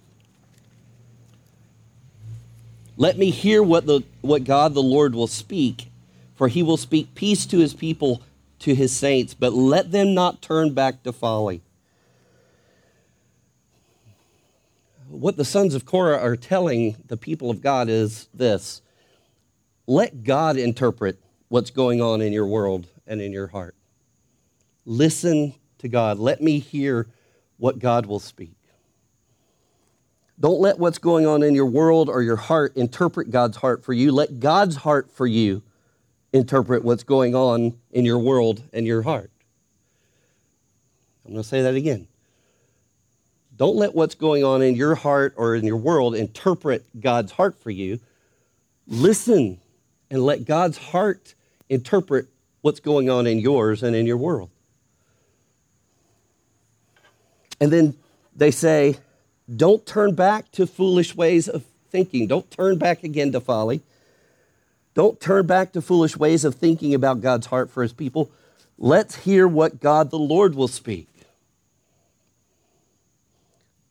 Let 2.97 3.17
me 3.17 3.31
hear 3.31 3.63
what, 3.63 3.85
the, 3.85 4.01
what 4.21 4.43
God 4.43 4.73
the 4.73 4.83
Lord 4.83 5.15
will 5.15 5.27
speak, 5.27 5.89
for 6.35 6.47
he 6.47 6.61
will 6.61 6.77
speak 6.77 7.15
peace 7.15 7.45
to 7.47 7.59
his 7.59 7.73
people 7.73 8.21
to 8.59 8.75
his 8.75 8.95
saints, 8.95 9.33
but 9.33 9.53
let 9.53 9.91
them 9.91 10.13
not 10.13 10.41
turn 10.41 10.73
back 10.73 11.03
to 11.03 11.11
folly. 11.11 11.61
What 15.09 15.37
the 15.37 15.45
sons 15.45 15.75
of 15.75 15.85
Korah 15.85 16.17
are 16.17 16.37
telling 16.37 16.95
the 17.07 17.17
people 17.17 17.49
of 17.49 17.61
God 17.61 17.89
is 17.89 18.29
this 18.33 18.81
let 19.85 20.23
God 20.23 20.57
interpret 20.57 21.19
what's 21.49 21.71
going 21.71 22.01
on 22.01 22.21
in 22.21 22.31
your 22.31 22.47
world 22.47 22.87
and 23.05 23.21
in 23.21 23.33
your 23.33 23.47
heart. 23.47 23.75
Listen 24.85 25.53
to 25.83 25.89
God. 25.89 26.17
Let 26.17 26.41
me 26.41 26.59
hear 26.59 27.07
what 27.57 27.79
God 27.79 28.07
will 28.07 28.19
speak. 28.19 28.55
Don't 30.39 30.59
let 30.59 30.79
what's 30.79 30.97
going 30.97 31.27
on 31.27 31.43
in 31.43 31.53
your 31.53 31.67
world 31.67 32.09
or 32.09 32.21
your 32.21 32.35
heart 32.35 32.75
interpret 32.75 33.29
God's 33.29 33.57
heart 33.57 33.85
for 33.85 33.93
you. 33.93 34.11
Let 34.11 34.39
God's 34.39 34.77
heart 34.77 35.11
for 35.11 35.27
you 35.27 35.61
interpret 36.33 36.83
what's 36.83 37.03
going 37.03 37.35
on 37.35 37.77
in 37.91 38.03
your 38.03 38.17
world 38.17 38.63
and 38.73 38.87
your 38.87 39.03
heart. 39.03 39.29
I'm 41.25 41.31
going 41.31 41.43
to 41.43 41.47
say 41.47 41.61
that 41.61 41.75
again. 41.75 42.07
Don't 43.55 43.75
let 43.75 43.93
what's 43.93 44.15
going 44.15 44.43
on 44.43 44.61
in 44.61 44.75
your 44.75 44.95
heart 44.95 45.35
or 45.37 45.55
in 45.55 45.63
your 45.63 45.77
world 45.77 46.15
interpret 46.15 46.83
God's 46.99 47.31
heart 47.33 47.55
for 47.61 47.69
you. 47.69 47.99
Listen 48.87 49.59
and 50.09 50.25
let 50.25 50.45
God's 50.45 50.77
heart 50.77 51.35
interpret 51.69 52.27
what's 52.61 52.79
going 52.79 53.09
on 53.09 53.27
in 53.27 53.39
yours 53.39 53.83
and 53.83 53.95
in 53.95 54.07
your 54.07 54.17
world. 54.17 54.49
And 57.63 57.71
then 57.71 57.95
they 58.35 58.51
say, 58.51 58.97
don't 59.55 59.85
turn 59.85 60.15
back 60.15 60.51
to 60.51 60.67
foolish 60.67 61.15
ways 61.15 61.47
of 61.47 61.63
thinking. 61.89 62.27
Don't 62.27 62.51
turn 62.51 62.77
back 62.77 63.05
again 63.05 63.31
to 63.31 63.39
folly. 63.39 63.81
Don't 64.95 65.17
turn 65.21 65.47
back 65.47 65.71
to 65.71 65.81
foolish 65.81 66.17
ways 66.17 66.43
of 66.43 66.55
thinking 66.55 66.93
about 66.93 67.21
God's 67.21 67.45
heart 67.45 67.69
for 67.69 67.81
his 67.81 67.93
people. 67.93 68.29
Let's 68.77 69.15
hear 69.15 69.47
what 69.47 69.79
God 69.79 70.09
the 70.09 70.19
Lord 70.19 70.55
will 70.55 70.67
speak. 70.67 71.07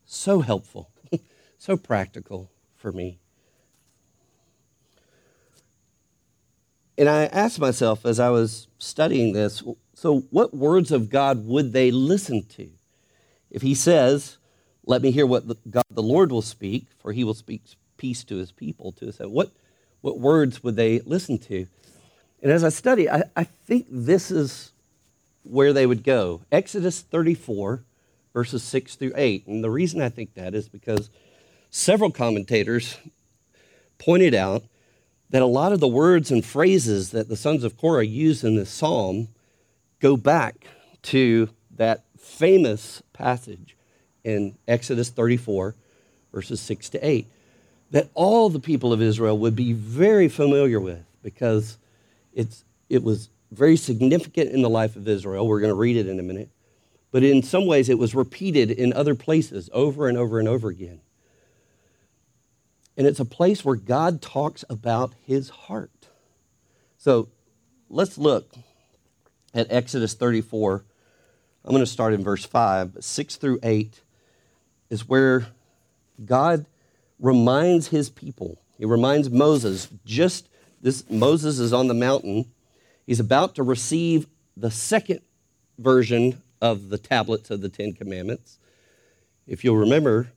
So 0.05 0.41
helpful, 0.41 0.91
so 1.57 1.75
practical 1.75 2.51
for 2.75 2.91
me. 2.91 3.17
And 6.95 7.09
I 7.09 7.25
asked 7.25 7.59
myself 7.59 8.05
as 8.05 8.19
I 8.19 8.29
was 8.29 8.67
studying 8.77 9.33
this 9.33 9.63
so, 9.95 10.19
what 10.29 10.53
words 10.53 10.91
of 10.91 11.09
God 11.09 11.47
would 11.47 11.73
they 11.73 11.89
listen 11.89 12.43
to? 12.49 12.69
If 13.53 13.61
he 13.61 13.75
says, 13.75 14.37
Let 14.85 15.01
me 15.01 15.11
hear 15.11 15.25
what 15.25 15.47
the, 15.47 15.55
God 15.69 15.85
the 15.89 16.03
Lord 16.03 16.31
will 16.31 16.41
speak, 16.41 16.87
for 16.99 17.13
he 17.13 17.23
will 17.23 17.33
speak 17.33 17.61
peace 17.95 18.25
to 18.25 18.35
his 18.35 18.51
people, 18.51 18.91
to 18.93 19.05
his, 19.05 19.19
what, 19.19 19.51
what 20.01 20.19
words 20.19 20.61
would 20.63 20.75
they 20.75 20.99
listen 20.99 21.37
to? 21.37 21.67
And 22.41 22.51
as 22.51 22.65
I 22.65 22.69
study, 22.69 23.09
I, 23.09 23.23
I 23.37 23.45
think 23.45 23.85
this 23.89 24.29
is 24.29 24.73
where 25.43 25.71
they 25.71 25.85
would 25.85 26.03
go. 26.03 26.41
Exodus 26.51 26.99
34, 27.01 27.83
verses 28.33 28.63
6 28.63 28.95
through 28.95 29.13
8. 29.15 29.47
And 29.47 29.63
the 29.63 29.69
reason 29.69 30.01
I 30.01 30.09
think 30.09 30.33
that 30.33 30.53
is 30.53 30.67
because 30.67 31.09
several 31.69 32.11
commentators 32.11 32.97
pointed 33.97 34.33
out 34.33 34.63
that 35.29 35.41
a 35.41 35.47
lot 35.47 35.71
of 35.71 35.79
the 35.79 35.87
words 35.87 36.31
and 36.31 36.43
phrases 36.43 37.11
that 37.11 37.29
the 37.29 37.37
sons 37.37 37.63
of 37.63 37.77
Korah 37.77 38.05
use 38.05 38.43
in 38.43 38.55
this 38.55 38.69
psalm 38.69 39.29
go 39.99 40.17
back 40.17 40.67
to 41.03 41.49
that 41.77 42.03
famous 42.23 43.03
passage 43.13 43.75
in 44.23 44.55
Exodus 44.67 45.09
34, 45.09 45.75
verses 46.31 46.59
6 46.61 46.89
to 46.89 47.07
8 47.07 47.27
that 47.93 48.09
all 48.15 48.49
the 48.49 48.59
people 48.59 48.91
of 48.91 49.03
Israel 49.03 49.37
would 49.37 49.55
be 49.55 49.71
very 49.71 50.27
familiar 50.27 50.79
with 50.79 51.05
because 51.21 51.77
it's, 52.33 52.65
it 52.89 53.03
was 53.03 53.29
very 53.51 53.75
significant 53.75 54.51
in 54.51 54.63
the 54.63 54.69
life 54.69 54.95
of 54.95 55.07
Israel. 55.07 55.47
We're 55.47 55.59
going 55.59 55.69
to 55.69 55.75
read 55.75 55.95
it 55.95 56.07
in 56.07 56.19
a 56.19 56.23
minute. 56.23 56.49
But 57.11 57.23
in 57.23 57.43
some 57.43 57.67
ways, 57.67 57.89
it 57.89 57.99
was 57.99 58.15
repeated 58.15 58.71
in 58.71 58.93
other 58.93 59.13
places 59.13 59.69
over 59.71 60.09
and 60.09 60.17
over 60.17 60.39
and 60.39 60.47
over 60.47 60.69
again. 60.69 61.01
And 62.97 63.05
it's 63.05 63.19
a 63.19 63.25
place 63.25 63.63
where 63.63 63.75
God 63.75 64.23
talks 64.23 64.65
about 64.71 65.13
his 65.23 65.49
heart. 65.49 66.07
So 66.97 67.29
let's 67.89 68.17
look 68.17 68.55
at 69.53 69.71
Exodus 69.71 70.15
34. 70.15 70.83
I'm 71.65 71.71
going 71.71 71.83
to 71.83 71.89
start 71.89 72.13
in 72.13 72.23
verse 72.23 72.43
5. 72.43 72.97
6 72.99 73.35
through 73.37 73.59
8 73.63 74.01
is 74.89 75.07
where 75.07 75.47
God 76.23 76.65
reminds 77.19 77.87
his 77.87 78.09
people. 78.09 78.59
He 78.77 78.85
reminds 78.85 79.29
Moses, 79.29 79.87
just 80.03 80.49
this 80.81 81.09
Moses 81.09 81.59
is 81.59 81.71
on 81.71 81.87
the 81.87 81.93
mountain. 81.93 82.51
He's 83.07 83.21
about 83.21 83.55
to 83.55 83.63
receive 83.63 84.27
the 84.57 84.71
second 84.71 85.21
version 85.79 86.41
of 86.61 86.89
the 86.89 86.97
tablets 86.97 87.49
of 87.49 87.61
the 87.61 87.69
Ten 87.69 87.93
Commandments. 87.93 88.59
If 89.47 89.63
you'll 89.63 89.77
remember, 89.77 90.31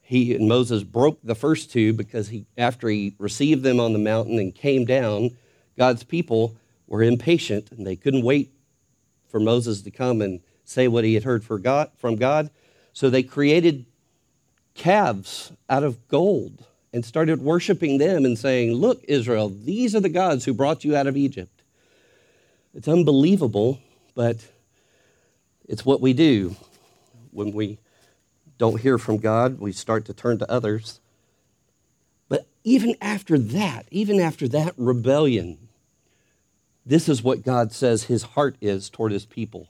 he 0.00 0.34
and 0.34 0.48
Moses 0.48 0.82
broke 0.82 1.18
the 1.22 1.34
first 1.34 1.70
two 1.70 1.92
because 1.92 2.28
he, 2.28 2.46
after 2.56 2.88
he 2.88 3.14
received 3.18 3.62
them 3.62 3.80
on 3.80 3.92
the 3.92 3.98
mountain 3.98 4.38
and 4.38 4.54
came 4.54 4.86
down, 4.86 5.36
God's 5.76 6.04
people 6.04 6.56
were 6.86 7.02
impatient 7.02 7.70
and 7.70 7.86
they 7.86 7.96
couldn't 7.96 8.24
wait 8.24 8.50
for 9.28 9.40
Moses 9.40 9.82
to 9.82 9.90
come 9.90 10.22
and 10.22 10.40
say 10.64 10.88
what 10.88 11.04
he 11.04 11.14
had 11.14 11.24
heard 11.24 11.44
God, 11.62 11.90
from 11.96 12.16
God. 12.16 12.50
So 12.92 13.10
they 13.10 13.22
created 13.22 13.86
calves 14.74 15.52
out 15.68 15.84
of 15.84 16.08
gold 16.08 16.66
and 16.92 17.04
started 17.04 17.42
worshiping 17.42 17.98
them 17.98 18.24
and 18.24 18.38
saying, 18.38 18.72
Look, 18.72 19.04
Israel, 19.08 19.48
these 19.48 19.94
are 19.94 20.00
the 20.00 20.08
gods 20.08 20.44
who 20.44 20.54
brought 20.54 20.84
you 20.84 20.96
out 20.96 21.06
of 21.06 21.16
Egypt. 21.16 21.62
It's 22.74 22.88
unbelievable, 22.88 23.80
but 24.14 24.36
it's 25.68 25.84
what 25.84 26.00
we 26.00 26.12
do. 26.12 26.56
When 27.30 27.52
we 27.52 27.78
don't 28.58 28.80
hear 28.80 28.98
from 28.98 29.18
God, 29.18 29.58
we 29.58 29.72
start 29.72 30.04
to 30.06 30.14
turn 30.14 30.38
to 30.38 30.50
others. 30.50 31.00
But 32.28 32.46
even 32.62 32.94
after 33.00 33.38
that, 33.38 33.86
even 33.90 34.20
after 34.20 34.46
that 34.48 34.74
rebellion, 34.76 35.68
this 36.86 37.08
is 37.08 37.22
what 37.22 37.44
God 37.44 37.72
says 37.72 38.04
his 38.04 38.22
heart 38.22 38.56
is 38.60 38.90
toward 38.90 39.12
his 39.12 39.26
people. 39.26 39.68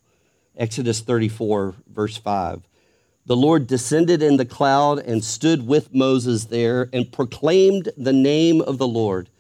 Exodus 0.57 1.01
34, 1.01 1.75
verse 1.89 2.17
5 2.17 2.63
the 3.27 3.37
Lord 3.37 3.67
descended 3.67 4.23
in 4.23 4.37
the 4.37 4.45
cloud 4.45 4.99
and 4.99 5.25
stood 5.25 5.67
with 5.67 5.95
Moses 5.95 6.45
there 6.45 6.91
and 6.93 7.11
proclaimed 7.11 7.89
the 7.97 8.13
name 8.13 8.61
of 8.61 8.77
the 8.77 8.87
Lord. 8.87 9.31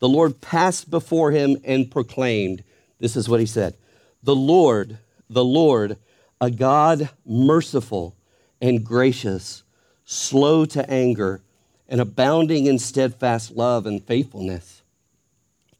The 0.00 0.08
Lord 0.08 0.40
passed 0.40 0.90
before 0.90 1.30
him 1.30 1.56
and 1.64 1.90
proclaimed, 1.90 2.64
This 2.98 3.14
is 3.14 3.28
what 3.28 3.38
he 3.38 3.46
said 3.46 3.76
The 4.22 4.34
Lord, 4.34 4.98
the 5.28 5.44
Lord, 5.44 5.96
a 6.40 6.50
God 6.50 7.10
merciful 7.24 8.16
and 8.60 8.84
gracious, 8.84 9.62
slow 10.04 10.64
to 10.64 10.90
anger, 10.90 11.40
and 11.88 12.00
abounding 12.00 12.66
in 12.66 12.80
steadfast 12.80 13.52
love 13.52 13.86
and 13.86 14.02
faithfulness, 14.02 14.82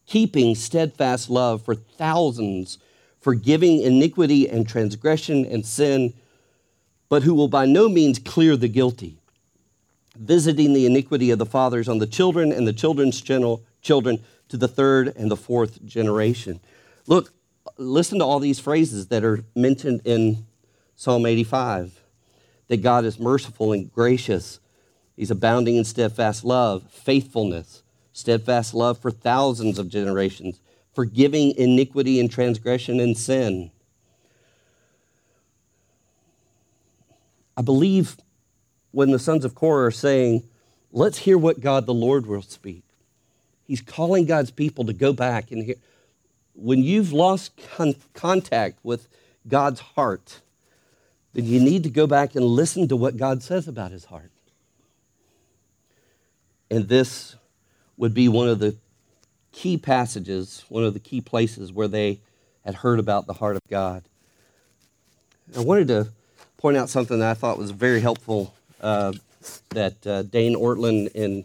keeping 0.06 0.54
steadfast 0.54 1.28
love 1.28 1.64
for 1.64 1.74
thousands, 1.74 2.78
forgiving 3.20 3.80
iniquity 3.80 4.48
and 4.48 4.68
transgression 4.68 5.44
and 5.44 5.64
sin, 5.64 6.12
but 7.08 7.22
who 7.22 7.34
will 7.34 7.48
by 7.48 7.66
no 7.66 7.88
means 7.88 8.18
clear 8.18 8.56
the 8.56 8.68
guilty, 8.68 9.18
visiting 10.16 10.72
the 10.72 10.86
iniquity 10.86 11.30
of 11.30 11.38
the 11.38 11.46
fathers 11.46 11.88
on 11.88 11.98
the 11.98 12.06
children 12.06 12.52
and 12.52 12.66
the 12.66 12.72
children's 12.72 13.20
children 13.20 14.18
to 14.48 14.56
the 14.56 14.68
third 14.68 15.14
and 15.16 15.30
the 15.30 15.36
fourth 15.36 15.84
generation. 15.84 16.60
Look, 17.06 17.32
listen 17.76 18.18
to 18.18 18.24
all 18.24 18.38
these 18.38 18.60
phrases 18.60 19.08
that 19.08 19.24
are 19.24 19.44
mentioned 19.54 20.02
in 20.04 20.46
Psalm 20.96 21.26
85 21.26 22.00
that 22.68 22.82
God 22.82 23.04
is 23.04 23.18
merciful 23.18 23.72
and 23.72 23.92
gracious. 23.92 24.60
He's 25.16 25.30
abounding 25.30 25.76
in 25.76 25.84
steadfast 25.84 26.44
love, 26.44 26.84
faithfulness, 26.90 27.82
steadfast 28.12 28.74
love 28.74 28.98
for 28.98 29.10
thousands 29.10 29.78
of 29.78 29.88
generations, 29.88 30.60
forgiving 30.94 31.54
iniquity 31.56 32.20
and 32.20 32.30
transgression 32.30 33.00
and 33.00 33.16
sin. 33.16 33.70
I 37.56 37.62
believe 37.62 38.16
when 38.92 39.10
the 39.10 39.18
sons 39.18 39.44
of 39.44 39.54
Korah 39.54 39.86
are 39.86 39.90
saying, 39.90 40.42
let's 40.92 41.18
hear 41.18 41.38
what 41.38 41.60
God 41.60 41.86
the 41.86 41.94
Lord 41.94 42.26
will 42.26 42.42
speak. 42.42 42.82
He's 43.66 43.80
calling 43.80 44.24
God's 44.24 44.50
people 44.50 44.84
to 44.86 44.92
go 44.92 45.12
back 45.12 45.52
and 45.52 45.62
hear. 45.62 45.76
When 46.54 46.82
you've 46.82 47.12
lost 47.12 47.52
con- 47.76 47.94
contact 48.14 48.78
with 48.82 49.06
God's 49.46 49.80
heart, 49.80 50.40
then 51.32 51.44
you 51.44 51.60
need 51.60 51.84
to 51.84 51.90
go 51.90 52.06
back 52.06 52.34
and 52.34 52.44
listen 52.44 52.88
to 52.88 52.96
what 52.96 53.16
God 53.16 53.42
says 53.42 53.68
about 53.68 53.92
his 53.92 54.06
heart. 54.06 54.32
And 56.70 56.88
this 56.88 57.36
would 57.96 58.14
be 58.14 58.28
one 58.28 58.48
of 58.48 58.58
the 58.58 58.76
key 59.52 59.76
passages, 59.76 60.64
one 60.68 60.84
of 60.84 60.94
the 60.94 61.00
key 61.00 61.20
places 61.20 61.72
where 61.72 61.88
they 61.88 62.20
had 62.64 62.76
heard 62.76 62.98
about 62.98 63.26
the 63.26 63.34
heart 63.34 63.56
of 63.56 63.62
God. 63.68 64.02
I 65.56 65.60
wanted 65.60 65.88
to 65.88 66.08
point 66.58 66.76
out 66.76 66.88
something 66.88 67.18
that 67.18 67.30
I 67.30 67.34
thought 67.34 67.58
was 67.58 67.70
very 67.70 68.00
helpful 68.00 68.54
uh, 68.80 69.12
that 69.70 70.06
uh, 70.06 70.22
Dane 70.22 70.54
Ortlund 70.54 71.12
in, 71.14 71.44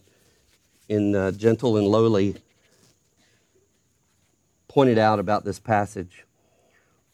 in 0.90 1.16
uh, 1.16 1.32
Gentle 1.32 1.78
and 1.78 1.88
Lowly 1.88 2.36
pointed 4.68 4.98
out 4.98 5.20
about 5.20 5.46
this 5.46 5.58
passage. 5.58 6.26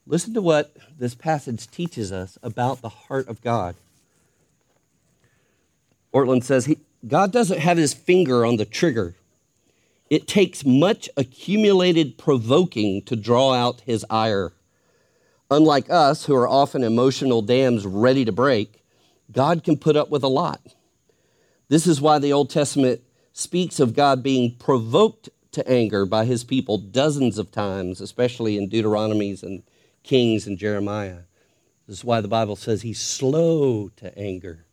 Listen 0.08 0.34
to 0.34 0.42
what 0.42 0.76
this 0.98 1.14
passage 1.14 1.70
teaches 1.70 2.12
us 2.12 2.38
about 2.42 2.82
the 2.82 2.90
heart 2.90 3.28
of 3.28 3.42
God. 3.42 3.76
Ortlund 6.14 6.44
says, 6.44 6.66
he, 6.66 6.78
God 7.08 7.32
doesn't 7.32 7.60
have 7.60 7.78
his 7.78 7.94
finger 7.94 8.46
on 8.46 8.58
the 8.58 8.66
trigger. 8.66 9.16
It 10.12 10.28
takes 10.28 10.66
much 10.66 11.10
accumulated 11.16 12.18
provoking 12.18 13.02
to 13.04 13.16
draw 13.16 13.54
out 13.54 13.80
his 13.86 14.06
ire. 14.10 14.52
Unlike 15.50 15.90
us, 15.90 16.26
who 16.26 16.36
are 16.36 16.50
often 16.50 16.84
emotional 16.84 17.42
dams 17.42 17.86
ready 17.86 18.26
to 18.26 18.34
break, 18.34 18.84
God 19.32 19.64
can 19.64 19.78
put 19.78 19.96
up 19.96 20.10
with 20.10 20.22
a 20.22 20.28
lot. 20.28 20.76
This 21.70 21.88
is 21.88 22.02
why 22.02 22.20
the 22.20 22.34
Old 22.34 22.50
Testament 22.50 23.00
speaks 23.32 23.80
of 23.80 23.96
God 23.96 24.22
being 24.22 24.58
provoked 24.58 25.30
to 25.54 25.66
anger 25.66 26.06
by 26.06 26.26
his 26.26 26.44
people 26.44 26.78
dozens 26.78 27.38
of 27.38 27.50
times, 27.50 28.02
especially 28.02 28.58
in 28.58 28.70
Deuteronomies 28.70 29.44
and 29.44 29.64
Kings 30.04 30.46
and 30.46 30.58
Jeremiah. 30.58 31.20
This 31.88 32.00
is 32.00 32.04
why 32.04 32.20
the 32.20 32.28
Bible 32.28 32.58
says 32.58 32.82
he's 32.82 33.00
slow 33.00 33.88
to 33.96 34.20
anger. 34.20 34.66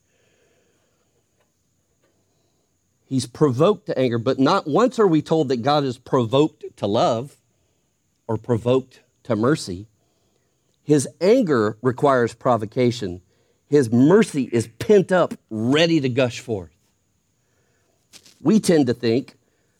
He's 3.08 3.26
provoked 3.26 3.86
to 3.86 3.98
anger, 3.98 4.18
but 4.18 4.38
not 4.38 4.66
once 4.66 4.98
are 4.98 5.06
we 5.06 5.22
told 5.22 5.48
that 5.48 5.62
God 5.62 5.82
is 5.82 5.96
provoked 5.96 6.76
to 6.76 6.86
love 6.86 7.38
or 8.26 8.36
provoked 8.36 9.00
to 9.22 9.34
mercy. 9.34 9.86
His 10.82 11.08
anger 11.18 11.78
requires 11.80 12.34
provocation. 12.34 13.22
His 13.66 13.90
mercy 13.90 14.50
is 14.52 14.68
pent 14.78 15.10
up, 15.10 15.32
ready 15.48 16.00
to 16.00 16.08
gush 16.10 16.40
forth. 16.40 16.70
We 18.42 18.60
tend 18.60 18.86
to 18.88 18.94
think 18.94 19.38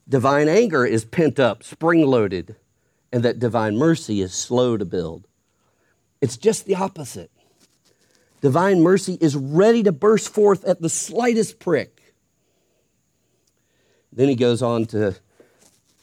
divine 0.08 0.48
anger 0.48 0.86
is 0.86 1.04
pent 1.04 1.38
up, 1.38 1.62
spring 1.62 2.06
loaded, 2.06 2.56
and 3.12 3.22
that 3.24 3.38
divine 3.38 3.76
mercy 3.76 4.22
is 4.22 4.32
slow 4.32 4.78
to 4.78 4.86
build. 4.86 5.26
It's 6.22 6.38
just 6.38 6.64
the 6.64 6.76
opposite. 6.76 7.30
Divine 8.40 8.80
mercy 8.80 9.18
is 9.20 9.36
ready 9.36 9.82
to 9.82 9.92
burst 9.92 10.32
forth 10.32 10.64
at 10.64 10.80
the 10.80 10.88
slightest 10.88 11.58
prick. 11.58 11.97
Then 14.12 14.29
he 14.29 14.35
goes 14.35 14.62
on 14.62 14.87
to, 14.87 15.16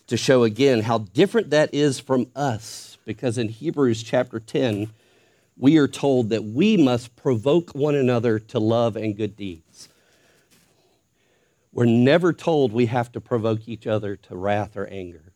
to 0.07 0.17
show 0.17 0.43
again 0.43 0.81
how 0.81 0.99
different 0.99 1.49
that 1.49 1.73
is 1.73 1.99
from 1.99 2.27
us, 2.35 2.97
because 3.05 3.37
in 3.37 3.49
Hebrews 3.49 4.03
chapter 4.03 4.39
10, 4.39 4.89
we 5.57 5.77
are 5.77 5.87
told 5.87 6.29
that 6.29 6.43
we 6.43 6.77
must 6.77 7.15
provoke 7.15 7.71
one 7.71 7.95
another 7.95 8.39
to 8.39 8.59
love 8.59 8.95
and 8.95 9.15
good 9.15 9.35
deeds. 9.35 9.89
We're 11.71 11.85
never 11.85 12.31
told 12.31 12.71
we 12.71 12.85
have 12.85 13.11
to 13.13 13.21
provoke 13.21 13.67
each 13.67 13.85
other 13.87 14.15
to 14.15 14.35
wrath 14.35 14.77
or 14.77 14.87
anger 14.87 15.33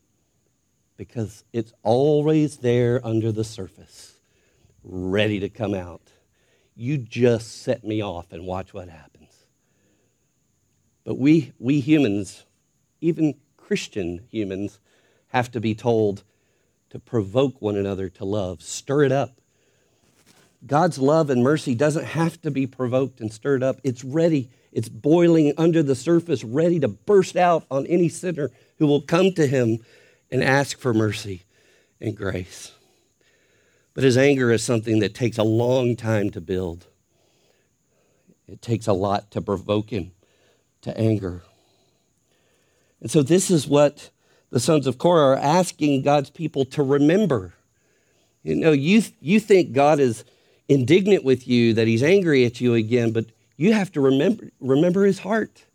because 0.96 1.44
it's 1.54 1.74
always 1.84 2.58
there 2.58 3.06
under 3.06 3.32
the 3.32 3.44
surface 3.44 4.16
ready 4.84 5.40
to 5.40 5.50
come 5.50 5.74
out. 5.74 6.02
You 6.76 6.98
just 6.98 7.62
set 7.62 7.84
me 7.84 8.02
off 8.02 8.32
and 8.32 8.46
watch 8.46 8.74
what 8.74 8.90
happens. 8.90 9.34
But 11.04 11.18
we, 11.18 11.54
we 11.60 11.80
humans, 11.80 12.46
even 13.02 13.36
Christian 13.58 14.26
humans, 14.30 14.80
have 15.28 15.52
to 15.52 15.60
be 15.60 15.76
told 15.76 16.24
to 16.90 17.00
provoke 17.00 17.62
one 17.62 17.76
another 17.76 18.10
to 18.10 18.26
love, 18.26 18.62
stir 18.62 19.04
it 19.04 19.12
up. 19.12 19.40
God's 20.66 20.98
love 20.98 21.30
and 21.30 21.44
mercy 21.44 21.76
doesn't 21.76 22.06
have 22.06 22.42
to 22.42 22.52
be 22.52 22.68
provoked 22.68 23.22
and 23.22 23.32
stirred 23.32 23.64
up. 23.64 23.80
It's 23.84 24.04
ready, 24.04 24.50
it's 24.72 24.90
boiling 24.90 25.54
under 25.58 25.84
the 25.84 25.96
surface, 25.96 26.44
ready 26.44 26.80
to 26.80 26.88
burst 26.88 27.38
out 27.38 27.66
on 27.72 27.86
any 27.88 28.10
sinner 28.10 28.52
who 28.78 28.88
will 28.88 29.02
come 29.02 29.32
to 29.34 29.48
Him 29.48 29.80
and 30.32 30.44
ask 30.44 30.78
for 30.78 30.94
mercy 30.94 31.44
and 32.02 32.16
grace. 32.16 32.72
But 33.94 34.04
his 34.04 34.18
anger 34.18 34.52
is 34.52 34.64
something 34.64 35.00
that 35.00 35.14
takes 35.14 35.38
a 35.38 35.44
long 35.44 35.96
time 35.96 36.30
to 36.32 36.42
build. 36.42 36.88
It 38.48 38.62
takes 38.62 38.88
a 38.88 38.94
lot 38.94 39.32
to 39.32 39.42
provoke 39.42 39.90
him 39.90 40.12
to 40.82 40.98
anger. 40.98 41.44
And 43.02 43.10
so, 43.10 43.24
this 43.24 43.50
is 43.50 43.68
what 43.68 44.10
the 44.50 44.60
sons 44.60 44.88
of 44.88 44.98
Korah 44.98 45.36
are 45.36 45.38
asking 45.38 46.02
God's 46.02 46.30
people 46.30 46.66
to 46.66 46.84
remember. 46.84 47.54
You 48.44 48.56
know, 48.56 48.72
you, 48.72 49.04
you 49.22 49.40
think 49.40 49.74
God 49.74 50.00
is 50.00 50.24
indignant 50.68 51.24
with 51.24 51.48
you, 51.48 51.74
that 51.74 51.88
he's 51.88 52.04
angry 52.04 52.46
at 52.46 52.62
you 52.62 52.74
again, 52.74 53.12
but 53.12 53.26
you 53.58 53.74
have 53.74 53.92
to 53.94 54.02
remember, 54.02 54.50
remember 54.60 55.06
his 55.06 55.20
heart. 55.20 55.66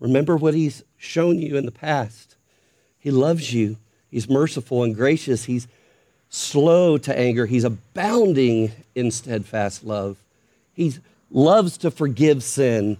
Remember 0.00 0.36
what 0.36 0.54
he's 0.54 0.82
shown 0.96 1.38
you 1.38 1.56
in 1.56 1.66
the 1.66 1.72
past. 1.72 2.36
He 2.98 3.10
loves 3.10 3.52
you, 3.52 3.76
he's 4.10 4.28
merciful 4.28 4.82
and 4.82 4.94
gracious, 4.94 5.44
he's 5.44 5.68
slow 6.34 6.98
to 6.98 7.16
anger. 7.16 7.46
He's 7.46 7.64
abounding 7.64 8.72
in 8.94 9.10
steadfast 9.10 9.84
love. 9.84 10.16
He 10.72 10.94
loves 11.30 11.78
to 11.78 11.90
forgive 11.90 12.42
sin. 12.42 12.98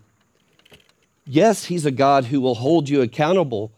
Yes, 1.26 1.64
He's 1.64 1.86
a 1.86 1.90
God 1.90 2.26
who 2.26 2.40
will 2.40 2.56
hold 2.56 2.88
you 2.88 3.00
accountable, 3.00 3.72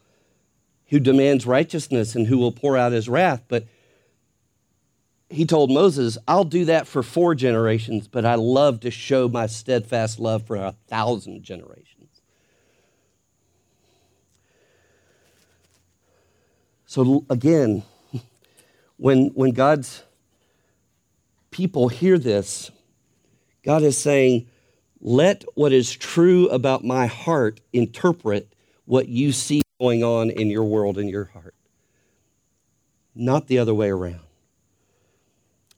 who 0.89 0.99
demands 0.99 1.47
righteousness, 1.47 2.15
and 2.15 2.27
who 2.27 2.39
will 2.39 2.53
pour 2.53 2.77
out 2.77 2.93
His 2.93 3.09
wrath. 3.09 3.43
But 3.49 3.67
He 5.31 5.45
told 5.45 5.71
Moses, 5.71 6.19
I'll 6.27 6.45
do 6.45 6.65
that 6.67 6.87
for 6.87 7.03
four 7.03 7.35
generations, 7.35 8.09
but 8.09 8.25
I 8.25 8.35
love 8.35 8.81
to 8.81 8.91
show 8.91 9.29
my 9.29 9.47
steadfast 9.47 10.19
love 10.19 10.47
for 10.47 10.57
a 10.57 10.75
thousand 10.89 11.43
generations. 11.43 11.87
So 16.87 17.27
again, 17.29 17.83
when, 18.97 19.27
when 19.35 19.51
God's 19.51 20.03
people 21.51 21.89
hear 21.89 22.19
this, 22.19 22.71
God 23.63 23.83
is 23.83 23.99
saying, 23.99 24.49
let 25.01 25.45
what 25.55 25.73
is 25.73 25.93
true 25.93 26.49
about 26.49 26.85
my 26.85 27.07
heart 27.07 27.61
interpret 27.73 28.49
what 28.85 29.09
you 29.09 29.33
see 29.33 29.63
going 29.81 30.03
on 30.03 30.31
in 30.31 30.49
your 30.49 30.65
world 30.65 30.99
in 30.99 31.09
your 31.09 31.25
heart, 31.25 31.55
not 33.15 33.47
the 33.47 33.59
other 33.59 33.75
way 33.75 33.91
around. 33.91 34.21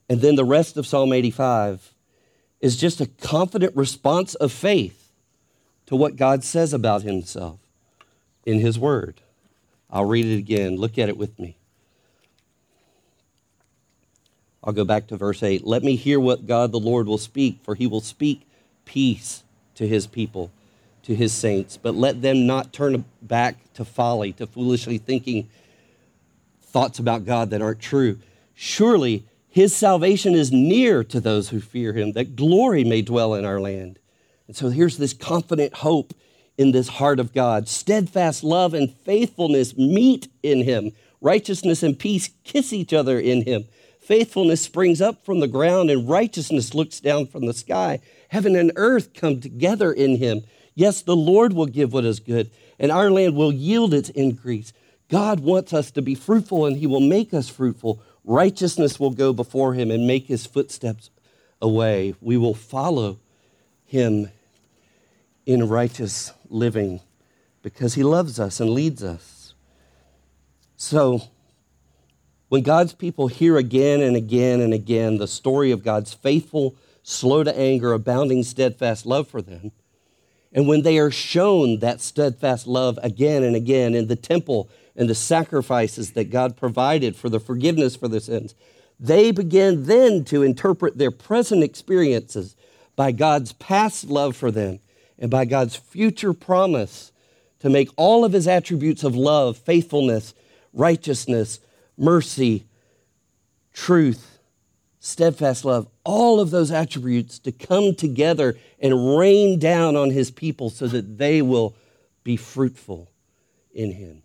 And 0.09 0.20
then 0.20 0.37
the 0.37 0.44
rest 0.44 0.76
of 0.76 0.87
Psalm 0.87 1.12
85 1.12 1.92
is 2.61 2.76
just 2.76 3.00
a 3.00 3.07
confident 3.07 3.76
response 3.76 4.35
of 4.37 4.52
faith 4.52 5.12
to 5.87 5.96
what 5.96 6.16
God 6.16 6.44
says 6.44 6.72
about 6.72 7.02
himself 7.02 7.59
in 8.44 8.61
his 8.61 8.78
word. 8.78 9.20
I'll 9.90 10.04
read 10.04 10.26
it 10.26 10.38
again. 10.38 10.76
Look 10.76 10.98
at 10.98 11.09
it 11.09 11.16
with 11.16 11.38
me. 11.38 11.57
I'll 14.62 14.72
go 14.72 14.85
back 14.85 15.07
to 15.09 15.16
verse 15.16 15.42
8. 15.42 15.66
Let 15.66 15.83
me 15.83 15.96
hear 15.96 16.18
what 16.20 16.46
God 16.46 16.72
the 16.72 16.81
Lord 16.81 17.07
will 17.07 17.18
speak, 17.18 17.61
for 17.62 17.74
he 17.74 17.87
will 17.87 18.00
speak 18.00 18.48
peace 18.88 19.44
to 19.77 19.87
his 19.87 20.07
people, 20.07 20.51
to 21.05 21.14
his 21.14 21.33
saints. 21.33 21.77
But 21.77 21.94
let 21.94 22.22
them 22.22 22.46
not 22.46 22.72
turn 22.72 23.05
back 23.22 23.72
to 23.74 23.85
folly, 23.85 24.33
to 24.33 24.46
foolishly 24.46 24.98
thinking 24.98 25.48
thoughts 26.62 26.98
about 26.98 27.24
God 27.24 27.51
that 27.51 27.62
aren't 27.62 27.81
true. 27.81 28.18
Surely 28.55 29.24
his 29.48 29.77
salvation 29.77 30.35
is 30.35 30.51
near 30.51 31.05
to 31.05 31.20
those 31.20 31.51
who 31.51 31.61
fear 31.61 31.92
him, 31.92 32.12
that 32.12 32.35
glory 32.35 32.83
may 32.83 33.03
dwell 33.03 33.35
in 33.35 33.44
our 33.44 33.61
land. 33.61 33.98
And 34.46 34.57
so 34.57 34.70
here's 34.70 34.96
this 34.96 35.12
confident 35.12 35.74
hope 35.74 36.14
in 36.57 36.72
this 36.72 36.88
heart 36.88 37.20
of 37.20 37.33
God. 37.33 37.68
Steadfast 37.68 38.42
love 38.42 38.74
and 38.74 38.92
faithfulness 38.92 39.77
meet 39.77 40.29
in 40.42 40.64
him. 40.64 40.92
Righteousness 41.20 41.83
and 41.83 41.98
peace 41.98 42.31
kiss 42.44 42.72
each 42.72 42.92
other 42.92 43.18
in 43.18 43.42
him. 43.42 43.64
Faithfulness 44.01 44.62
springs 44.62 45.01
up 45.01 45.24
from 45.24 45.40
the 45.40 45.48
ground, 45.48 45.90
and 45.90 46.09
righteousness 46.09 46.74
looks 46.74 46.98
down 46.98 47.27
from 47.27 47.46
the 47.46 47.53
sky. 47.53 48.01
Heaven 48.29 48.55
and 48.57 48.73
earth 48.77 49.14
come 49.14 49.41
together 49.41 49.93
in 49.93 50.17
him. 50.17 50.43
Yes, 50.75 51.03
the 51.03 51.17
Lord 51.17 51.53
will 51.53 51.67
give 51.67 51.93
what 51.93 52.05
is 52.05 52.21
good, 52.21 52.51
and 52.79 52.93
our 52.93 53.11
land 53.11 53.35
will 53.35 53.53
yield 53.53 53.93
its 53.93 54.11
increase. 54.11 54.73
God 55.09 55.41
wants 55.41 55.73
us 55.73 55.91
to 55.93 56.03
be 56.03 56.14
fruitful, 56.14 56.67
and 56.67 56.77
he 56.77 56.87
will 56.87 57.01
make 57.01 57.33
us 57.35 57.49
fruitful. 57.49 58.01
Righteousness 58.25 59.01
will 59.01 59.11
go 59.11 59.33
before 59.33 59.75
him 59.75 59.91
and 59.91 60.07
make 60.07 60.27
his 60.27 60.47
footsteps 60.47 61.11
away. 61.61 62.14
We 62.21 62.37
will 62.37 62.55
follow 62.55 63.19
him 63.87 64.31
in 65.47 65.67
righteous 65.67 66.33
living 66.51 67.01
because 67.62 67.95
he 67.95 68.03
loves 68.03 68.38
us 68.38 68.61
and 68.61 68.71
leads 68.71 69.03
us. 69.03 69.55
So, 70.77 71.23
when 72.49 72.62
God's 72.62 72.93
people 72.93 73.29
hear 73.29 73.57
again 73.57 74.01
and 74.01 74.14
again 74.14 74.61
and 74.61 74.73
again 74.73 75.19
the 75.19 75.27
story 75.27 75.71
of 75.71 75.83
God's 75.83 76.14
faithful, 76.14 76.77
slow 77.09 77.42
to 77.42 77.59
anger, 77.59 77.94
abounding, 77.94 78.42
steadfast 78.42 79.07
love 79.07 79.27
for 79.27 79.40
them, 79.40 79.73
and 80.53 80.68
when 80.68 80.83
they 80.83 80.99
are 80.99 81.11
shown 81.11 81.79
that 81.79 82.01
steadfast 82.01 82.66
love 82.66 82.99
again 83.03 83.42
and 83.42 83.57
again 83.57 83.94
in 83.94 84.09
the 84.09 84.16
temple 84.16 84.68
and 84.94 85.09
the 85.09 85.14
sacrifices 85.14 86.12
that 86.12 86.31
God 86.31 86.57
provided 86.57 87.16
for 87.16 87.29
the 87.29 87.40
forgiveness 87.40 87.97
for 87.97 88.09
their 88.09 88.21
sins, 88.21 88.55
they 89.01 89.31
begin 89.31 89.85
then 89.85 90.25
to 90.25 90.42
interpret 90.42 90.99
their 90.99 91.11
present 91.11 91.62
experiences 91.62 92.57
by 92.94 93.12
God's 93.12 93.53
past 93.53 94.05
love 94.05 94.37
for 94.37 94.51
them 94.51 94.81
and 95.18 95.31
by 95.31 95.44
God's 95.44 95.77
future 95.77 96.35
promise 96.35 97.12
to 97.61 97.71
make 97.71 97.88
all 97.97 98.25
of 98.25 98.33
his 98.33 98.47
attributes 98.47 99.05
of 99.05 99.14
love, 99.14 99.57
faithfulness, 99.57 100.35
righteousness, 100.73 101.61
mercy, 101.97 102.64
truth, 103.73 104.38
steadfast 105.01 105.64
love, 105.64 105.88
all 106.09 106.40
of 106.40 106.51
those 106.51 106.71
attributes 106.71 107.38
to 107.38 107.53
come 107.53 107.94
together 107.94 108.57
and 108.81 109.18
rain 109.18 109.59
down 109.59 109.94
on 109.94 110.09
his 110.09 110.31
people 110.31 110.71
so 110.71 110.87
that 110.87 111.18
they 111.18 111.42
will 111.42 111.77
be 112.25 112.35
fruitful 112.35 113.11
in 113.75 113.92
him. 113.92 114.23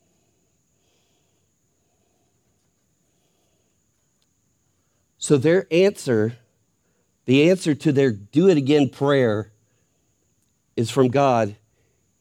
So 5.17 5.35
their 5.35 5.67
answer, 5.71 6.37
the 7.25 7.49
answer 7.49 7.75
to 7.75 7.91
their 7.91 8.11
do 8.11 8.47
it 8.47 8.55
again 8.55 8.87
prayer, 8.87 9.51
is 10.77 10.89
from 10.89 11.09
God 11.09 11.57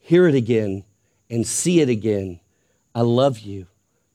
hear 0.01 0.27
it 0.27 0.35
again 0.35 0.83
and 1.31 1.47
see 1.47 1.81
it 1.81 1.89
again. 1.89 2.41
I 2.97 3.03
love 3.03 3.39
you. 3.39 3.69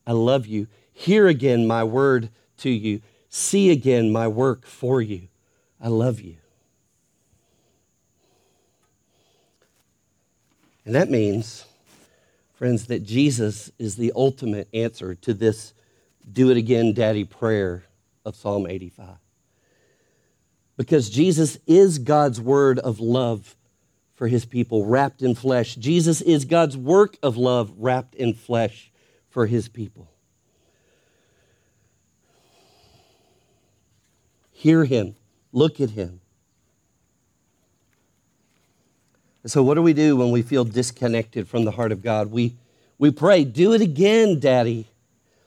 I 0.06 0.12
love 0.12 0.46
you. 0.46 0.66
Hear 0.92 1.26
again 1.26 1.66
my 1.66 1.84
word 1.84 2.28
to 2.58 2.68
you. 2.68 3.00
See 3.30 3.70
again 3.70 4.12
my 4.12 4.28
work 4.28 4.66
for 4.66 5.00
you. 5.00 5.28
I 5.80 5.88
love 5.88 6.20
you. 6.20 6.36
And 10.84 10.94
that 10.94 11.10
means, 11.10 11.64
friends, 12.54 12.86
that 12.86 13.04
Jesus 13.04 13.70
is 13.78 13.96
the 13.96 14.12
ultimate 14.16 14.68
answer 14.72 15.14
to 15.16 15.34
this 15.34 15.74
do 16.30 16.50
it 16.50 16.56
again, 16.56 16.94
daddy 16.94 17.24
prayer 17.24 17.84
of 18.24 18.36
Psalm 18.36 18.66
85. 18.66 19.16
Because 20.76 21.10
Jesus 21.10 21.58
is 21.66 21.98
God's 21.98 22.40
word 22.40 22.78
of 22.78 23.00
love 23.00 23.56
for 24.14 24.28
his 24.28 24.44
people 24.44 24.84
wrapped 24.84 25.22
in 25.22 25.34
flesh. 25.34 25.74
Jesus 25.74 26.20
is 26.20 26.44
God's 26.44 26.76
work 26.76 27.16
of 27.22 27.36
love 27.36 27.72
wrapped 27.76 28.14
in 28.14 28.34
flesh 28.34 28.90
for 29.28 29.46
his 29.46 29.68
people. 29.68 30.08
hear 34.58 34.84
him, 34.84 35.14
look 35.52 35.80
at 35.80 35.90
him. 35.90 36.20
So, 39.46 39.62
what 39.62 39.74
do 39.74 39.82
we 39.82 39.92
do 39.92 40.16
when 40.16 40.30
we 40.30 40.42
feel 40.42 40.64
disconnected 40.64 41.48
from 41.48 41.64
the 41.64 41.70
heart 41.70 41.92
of 41.92 42.02
God? 42.02 42.30
We, 42.30 42.56
we 42.98 43.10
pray, 43.10 43.44
Do 43.44 43.72
it 43.72 43.80
again, 43.80 44.40
Daddy. 44.40 44.88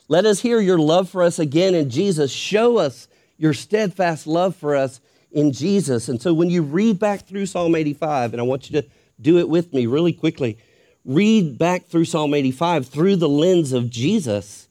Let 0.08 0.26
us 0.26 0.40
hear 0.40 0.60
your 0.60 0.80
love 0.80 1.10
for 1.10 1.24
us 1.24 1.40
again 1.40 1.76
in 1.76 1.90
Jesus. 1.90 2.32
Show 2.32 2.78
us 2.78 3.08
your 3.38 3.54
steadfast 3.54 4.28
love 4.28 4.56
for 4.56 4.76
us 4.76 5.00
in 5.32 5.52
Jesus. 5.52 6.10
And 6.10 6.22
so, 6.22 6.34
when 6.34 6.50
you 6.50 6.64
read 6.64 7.00
back 7.00 7.28
through 7.28 7.46
Psalm 7.46 7.76
85, 7.76 8.34
and 8.34 8.42
I 8.42 8.44
want 8.44 8.70
you 8.70 8.82
to 8.82 8.88
do 9.20 9.38
it 9.38 9.50
with 9.50 9.74
me 9.74 9.86
really 9.86 10.14
quickly, 10.14 10.58
read 11.06 11.58
back 11.58 11.86
through 11.86 12.06
Psalm 12.06 12.34
85 12.34 12.88
through 12.88 13.18
the 13.18 13.30
lens 13.30 13.74
of 13.74 13.90
Jesus, 13.90 14.68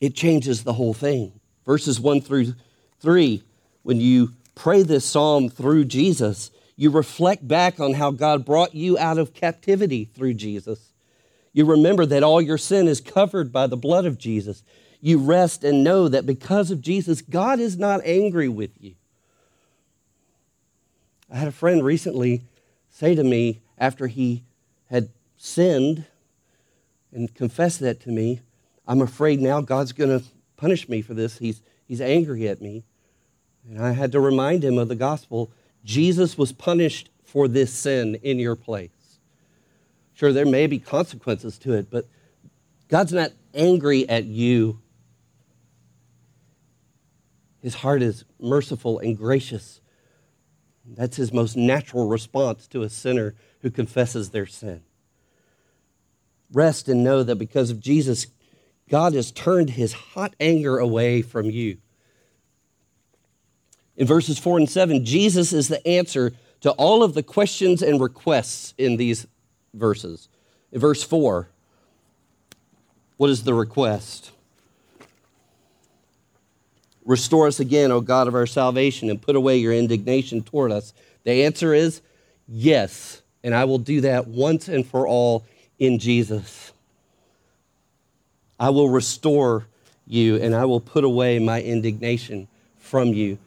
it 0.00 0.14
changes 0.14 0.64
the 0.64 0.72
whole 0.72 0.94
thing. 0.94 1.32
Verses 1.66 2.00
1 2.00 2.22
through 2.22 2.54
Three, 3.00 3.42
when 3.82 4.00
you 4.00 4.32
pray 4.54 4.82
this 4.82 5.04
psalm 5.04 5.48
through 5.48 5.84
Jesus, 5.86 6.50
you 6.76 6.90
reflect 6.90 7.46
back 7.46 7.80
on 7.80 7.94
how 7.94 8.10
God 8.10 8.44
brought 8.44 8.74
you 8.74 8.98
out 8.98 9.18
of 9.18 9.34
captivity 9.34 10.04
through 10.04 10.34
Jesus. 10.34 10.92
You 11.52 11.64
remember 11.66 12.06
that 12.06 12.22
all 12.22 12.40
your 12.40 12.58
sin 12.58 12.88
is 12.88 13.00
covered 13.00 13.52
by 13.52 13.66
the 13.66 13.76
blood 13.76 14.06
of 14.06 14.18
Jesus. 14.18 14.62
You 15.00 15.18
rest 15.18 15.64
and 15.64 15.84
know 15.84 16.08
that 16.08 16.26
because 16.26 16.70
of 16.70 16.80
Jesus, 16.80 17.22
God 17.22 17.60
is 17.60 17.76
not 17.76 18.00
angry 18.04 18.48
with 18.48 18.70
you. 18.80 18.94
I 21.30 21.36
had 21.36 21.48
a 21.48 21.52
friend 21.52 21.84
recently 21.84 22.42
say 22.90 23.14
to 23.14 23.24
me 23.24 23.60
after 23.78 24.06
he 24.06 24.44
had 24.90 25.08
sinned 25.36 26.04
and 27.12 27.34
confessed 27.34 27.80
that 27.80 28.00
to 28.02 28.10
me, 28.10 28.40
I'm 28.86 29.00
afraid 29.00 29.40
now 29.40 29.60
God's 29.60 29.92
going 29.92 30.18
to 30.18 30.24
punish 30.56 30.88
me 30.88 31.02
for 31.02 31.14
this. 31.14 31.38
He's, 31.38 31.62
he's 31.86 32.00
angry 32.00 32.48
at 32.48 32.62
me. 32.62 32.84
And 33.68 33.80
I 33.80 33.92
had 33.92 34.12
to 34.12 34.20
remind 34.20 34.64
him 34.64 34.78
of 34.78 34.88
the 34.88 34.96
gospel. 34.96 35.50
Jesus 35.84 36.36
was 36.36 36.52
punished 36.52 37.10
for 37.24 37.48
this 37.48 37.72
sin 37.72 38.16
in 38.22 38.38
your 38.38 38.56
place. 38.56 39.18
Sure, 40.14 40.32
there 40.32 40.46
may 40.46 40.66
be 40.66 40.78
consequences 40.78 41.58
to 41.58 41.72
it, 41.72 41.90
but 41.90 42.06
God's 42.88 43.12
not 43.12 43.32
angry 43.54 44.08
at 44.08 44.24
you. 44.24 44.80
His 47.60 47.76
heart 47.76 48.02
is 48.02 48.24
merciful 48.40 48.98
and 48.98 49.16
gracious. 49.16 49.80
That's 50.84 51.16
his 51.16 51.32
most 51.32 51.56
natural 51.56 52.08
response 52.08 52.66
to 52.68 52.82
a 52.82 52.90
sinner 52.90 53.34
who 53.60 53.70
confesses 53.70 54.30
their 54.30 54.46
sin. 54.46 54.82
Rest 56.52 56.88
and 56.88 57.02
know 57.02 57.22
that 57.22 57.36
because 57.36 57.70
of 57.70 57.80
Jesus, 57.80 58.26
God 58.88 59.14
has 59.14 59.30
turned 59.30 59.70
his 59.70 59.92
hot 59.92 60.34
anger 60.38 60.78
away 60.78 61.22
from 61.22 61.46
you. 61.50 61.78
In 63.96 64.06
verses 64.06 64.38
4 64.38 64.58
and 64.58 64.70
7, 64.70 65.04
Jesus 65.04 65.52
is 65.52 65.68
the 65.68 65.86
answer 65.86 66.32
to 66.62 66.70
all 66.72 67.02
of 67.02 67.14
the 67.14 67.22
questions 67.22 67.82
and 67.82 68.00
requests 68.00 68.72
in 68.78 68.96
these 68.96 69.26
verses. 69.74 70.28
In 70.70 70.80
verse 70.80 71.02
4, 71.02 71.48
what 73.16 73.30
is 73.30 73.44
the 73.44 73.54
request? 73.54 74.30
Restore 77.04 77.48
us 77.48 77.60
again, 77.60 77.90
O 77.90 78.00
God 78.00 78.28
of 78.28 78.34
our 78.34 78.46
salvation, 78.46 79.10
and 79.10 79.20
put 79.20 79.36
away 79.36 79.58
your 79.58 79.72
indignation 79.72 80.42
toward 80.42 80.72
us. 80.72 80.94
The 81.24 81.44
answer 81.44 81.74
is 81.74 82.00
yes, 82.48 83.22
and 83.44 83.54
I 83.54 83.64
will 83.64 83.78
do 83.78 84.00
that 84.02 84.28
once 84.28 84.68
and 84.68 84.86
for 84.86 85.06
all 85.06 85.44
in 85.78 85.98
Jesus. 85.98 86.72
I 88.58 88.70
will 88.70 88.88
restore 88.88 89.66
you, 90.06 90.36
and 90.36 90.54
I 90.54 90.64
will 90.64 90.80
put 90.80 91.04
away 91.04 91.38
my 91.40 91.60
indignation 91.60 92.46
from 92.78 93.08
you 93.08 93.38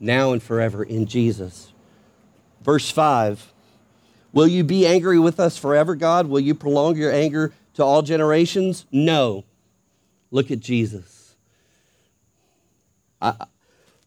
now 0.00 0.32
and 0.32 0.42
forever 0.42 0.82
in 0.82 1.06
Jesus. 1.06 1.72
Verse 2.62 2.90
5 2.90 3.52
Will 4.32 4.48
you 4.48 4.64
be 4.64 4.86
angry 4.86 5.18
with 5.18 5.40
us 5.40 5.56
forever, 5.56 5.94
God? 5.94 6.28
Will 6.28 6.40
you 6.40 6.54
prolong 6.54 6.96
your 6.96 7.12
anger 7.12 7.52
to 7.74 7.84
all 7.84 8.02
generations? 8.02 8.86
No. 8.90 9.44
Look 10.30 10.50
at 10.50 10.60
Jesus. 10.60 11.34
I, 13.20 13.34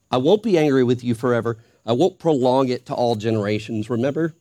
I 0.10 0.18
won't 0.18 0.44
be 0.44 0.58
angry 0.58 0.84
with 0.84 1.04
you 1.04 1.14
forever. 1.14 1.58
I 1.86 1.92
won't 1.92 2.20
prolong 2.20 2.70
it 2.70 2.86
to 2.86 2.94
all 2.94 3.16
generations. 3.16 3.90
Remember? 3.90 4.34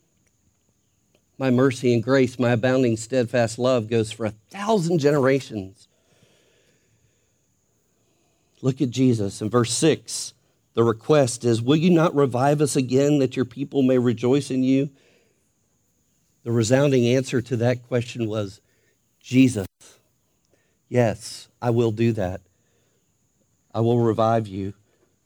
My 1.38 1.50
mercy 1.50 1.92
and 1.92 2.02
grace, 2.02 2.38
my 2.38 2.50
abounding 2.50 2.96
steadfast 2.96 3.58
love 3.58 3.88
goes 3.88 4.12
for 4.12 4.26
a 4.26 4.34
thousand 4.50 5.00
generations. 5.00 5.88
Look 8.60 8.80
at 8.80 8.90
Jesus 8.90 9.42
in 9.42 9.50
verse 9.50 9.72
6. 9.72 10.34
The 10.74 10.84
request 10.84 11.44
is, 11.44 11.60
Will 11.60 11.76
you 11.76 11.90
not 11.90 12.14
revive 12.14 12.60
us 12.60 12.76
again 12.76 13.18
that 13.18 13.36
your 13.36 13.44
people 13.44 13.82
may 13.82 13.98
rejoice 13.98 14.50
in 14.50 14.62
you? 14.62 14.90
The 16.44 16.52
resounding 16.52 17.06
answer 17.06 17.40
to 17.42 17.56
that 17.58 17.86
question 17.86 18.28
was, 18.28 18.60
Jesus. 19.20 19.66
Yes, 20.88 21.48
I 21.60 21.70
will 21.70 21.92
do 21.92 22.12
that. 22.12 22.40
I 23.74 23.80
will 23.80 24.00
revive 24.00 24.46
you, 24.46 24.74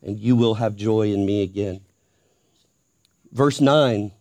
and 0.03 0.19
you 0.19 0.37
will 0.37 0.55
have 0.55 0.77
joy 0.77 1.13
in 1.13 1.25
me 1.25 1.43
again. 1.43 1.81
Verse 3.33 3.61
9 3.61 4.13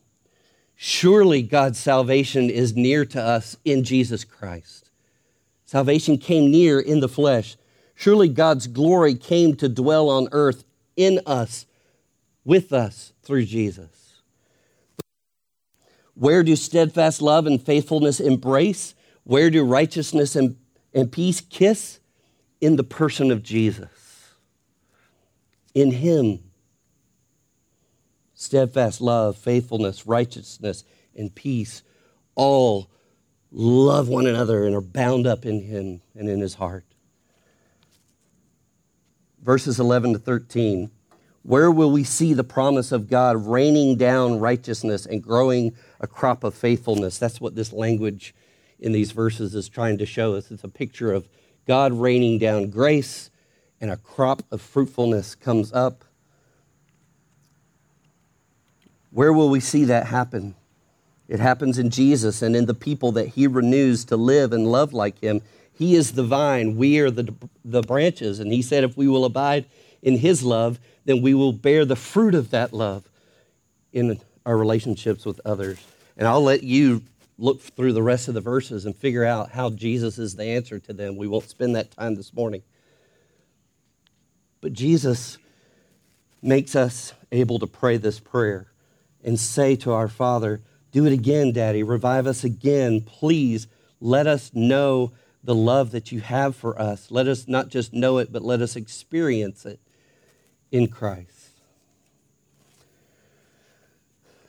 Surely 0.78 1.42
God's 1.42 1.80
salvation 1.80 2.50
is 2.50 2.76
near 2.76 3.06
to 3.06 3.22
us 3.22 3.56
in 3.64 3.84
Jesus 3.84 4.24
Christ. 4.24 4.90
Salvation 5.66 6.18
came 6.18 6.52
near 6.52 6.80
in 6.80 7.00
the 7.00 7.08
flesh. 7.08 7.56
Surely 7.96 8.28
God's 8.28 8.68
glory 8.68 9.16
came 9.16 9.56
to 9.56 9.70
dwell 9.70 10.10
on 10.10 10.28
earth 10.34 10.65
in 10.96 11.20
us, 11.26 11.66
with 12.44 12.72
us 12.74 13.14
through 13.24 13.46
Jesus. 13.46 14.22
Where 16.14 16.44
do 16.44 16.56
steadfast 16.56 17.22
love 17.22 17.46
and 17.46 17.62
faithfulness 17.62 18.20
embrace? 18.20 18.96
Where 19.24 19.50
do 19.50 19.64
righteousness 19.64 20.36
and, 20.36 20.56
and 20.94 21.12
peace 21.12 21.42
kiss? 21.42 22.00
In 22.62 22.78
the 22.78 22.84
person 22.84 23.32
of 23.32 23.44
Jesus. 23.44 24.32
In 25.74 25.92
Him, 25.92 26.40
steadfast 28.34 29.02
love, 29.02 29.38
faithfulness, 29.38 30.08
righteousness, 30.08 30.86
and 31.16 31.36
peace 31.36 31.84
all 32.34 32.90
love 33.52 34.08
one 34.08 34.26
another 34.26 34.66
and 34.66 34.74
are 34.74 34.82
bound 34.82 35.28
up 35.28 35.46
in 35.46 35.62
Him 35.62 36.02
and 36.16 36.30
in 36.30 36.40
His 36.40 36.56
heart 36.56 36.86
verses 39.46 39.80
11 39.80 40.14
to 40.14 40.20
13. 40.20 40.90
Where 41.44 41.70
will 41.70 41.92
we 41.92 42.04
see 42.04 42.34
the 42.34 42.44
promise 42.44 42.92
of 42.92 43.08
God 43.08 43.46
raining 43.46 43.96
down 43.96 44.40
righteousness 44.40 45.06
and 45.06 45.22
growing 45.22 45.76
a 46.00 46.08
crop 46.08 46.44
of 46.44 46.56
faithfulness? 46.56 47.20
That's 47.20 47.40
what 47.40 47.54
this 47.54 47.72
language 47.72 48.34
in 48.80 48.92
these 48.92 49.12
verses 49.12 49.54
is 49.54 49.70
trying 49.70 50.00
to 50.00 50.06
show 50.08 50.34
us. 50.34 50.50
It's 50.50 50.64
a 50.64 50.68
picture 50.68 51.14
of 51.14 51.30
God 51.68 51.94
raining 51.94 52.40
down 52.40 52.72
grace 52.72 53.30
and 53.80 53.92
a 53.92 53.98
crop 53.98 54.42
of 54.50 54.62
fruitfulness 54.62 55.36
comes 55.36 55.72
up. 55.72 56.04
Where 59.12 59.32
will 59.32 59.50
we 59.50 59.60
see 59.60 59.86
that 59.86 60.08
happen? 60.08 60.56
It 61.28 61.40
happens 61.40 61.78
in 61.78 61.92
Jesus 61.92 62.42
and 62.42 62.56
in 62.56 62.66
the 62.66 62.74
people 62.74 63.12
that 63.14 63.30
he 63.30 63.46
renews 63.46 64.06
to 64.06 64.18
live 64.18 64.52
and 64.54 64.72
love 64.72 64.92
like 64.92 65.20
him 65.20 65.42
he 65.78 65.96
is 65.96 66.14
the 66.14 66.24
vine, 66.24 66.78
we 66.78 67.00
are 67.00 67.12
the, 67.12 67.34
the 67.64 67.82
branches. 67.82 68.40
And 68.40 68.52
he 68.52 68.62
said, 68.62 68.84
if 68.84 68.96
we 68.96 69.08
will 69.08 69.26
abide 69.26 69.66
in 70.02 70.18
his 70.18 70.42
love, 70.42 70.80
then 71.04 71.22
we 71.22 71.34
will 71.34 71.54
bear 71.54 71.86
the 71.86 71.96
fruit 71.96 72.34
of 72.34 72.52
that 72.52 72.74
love 72.74 73.10
in 73.92 74.20
our 74.46 74.58
relationships 74.58 75.26
with 75.26 75.42
others. 75.44 75.80
And 76.18 76.28
I'll 76.28 76.44
let 76.44 76.64
you 76.64 77.02
look 77.38 77.62
through 77.62 77.94
the 77.94 78.04
rest 78.04 78.28
of 78.28 78.34
the 78.34 78.42
verses 78.42 78.86
and 78.86 78.96
figure 78.96 79.26
out 79.26 79.52
how 79.52 79.70
Jesus 79.70 80.18
is 80.18 80.36
the 80.36 80.46
answer 80.46 80.80
to 80.80 80.94
them. 80.94 81.18
We 81.18 81.28
won't 81.28 81.50
spend 81.50 81.76
that 81.76 81.92
time 81.92 82.16
this 82.16 82.34
morning. 82.34 82.64
But 84.62 84.74
Jesus 84.74 85.38
makes 86.42 86.76
us 86.76 87.14
able 87.32 87.60
to 87.60 87.68
pray 87.68 87.98
this 87.98 88.20
prayer 88.20 88.68
and 89.24 89.40
say 89.40 89.76
to 89.78 89.92
our 89.92 90.08
Father, 90.08 90.62
Do 90.92 91.06
it 91.06 91.12
again, 91.12 91.52
Daddy. 91.52 91.84
Revive 91.84 92.28
us 92.28 92.44
again. 92.44 93.02
Please 93.02 93.68
let 94.00 94.28
us 94.28 94.52
know 94.54 95.12
the 95.46 95.56
love 95.56 95.92
that 95.92 96.12
you 96.12 96.22
have 96.22 96.56
for 96.56 96.80
us. 96.82 97.12
Let 97.12 97.28
us 97.28 97.48
not 97.48 97.70
just 97.70 97.94
know 97.94 98.18
it, 98.18 98.32
but 98.32 98.42
let 98.42 98.62
us 98.62 98.76
experience 98.76 99.66
it 99.66 99.80
in 100.72 100.88
Christ. 100.88 101.52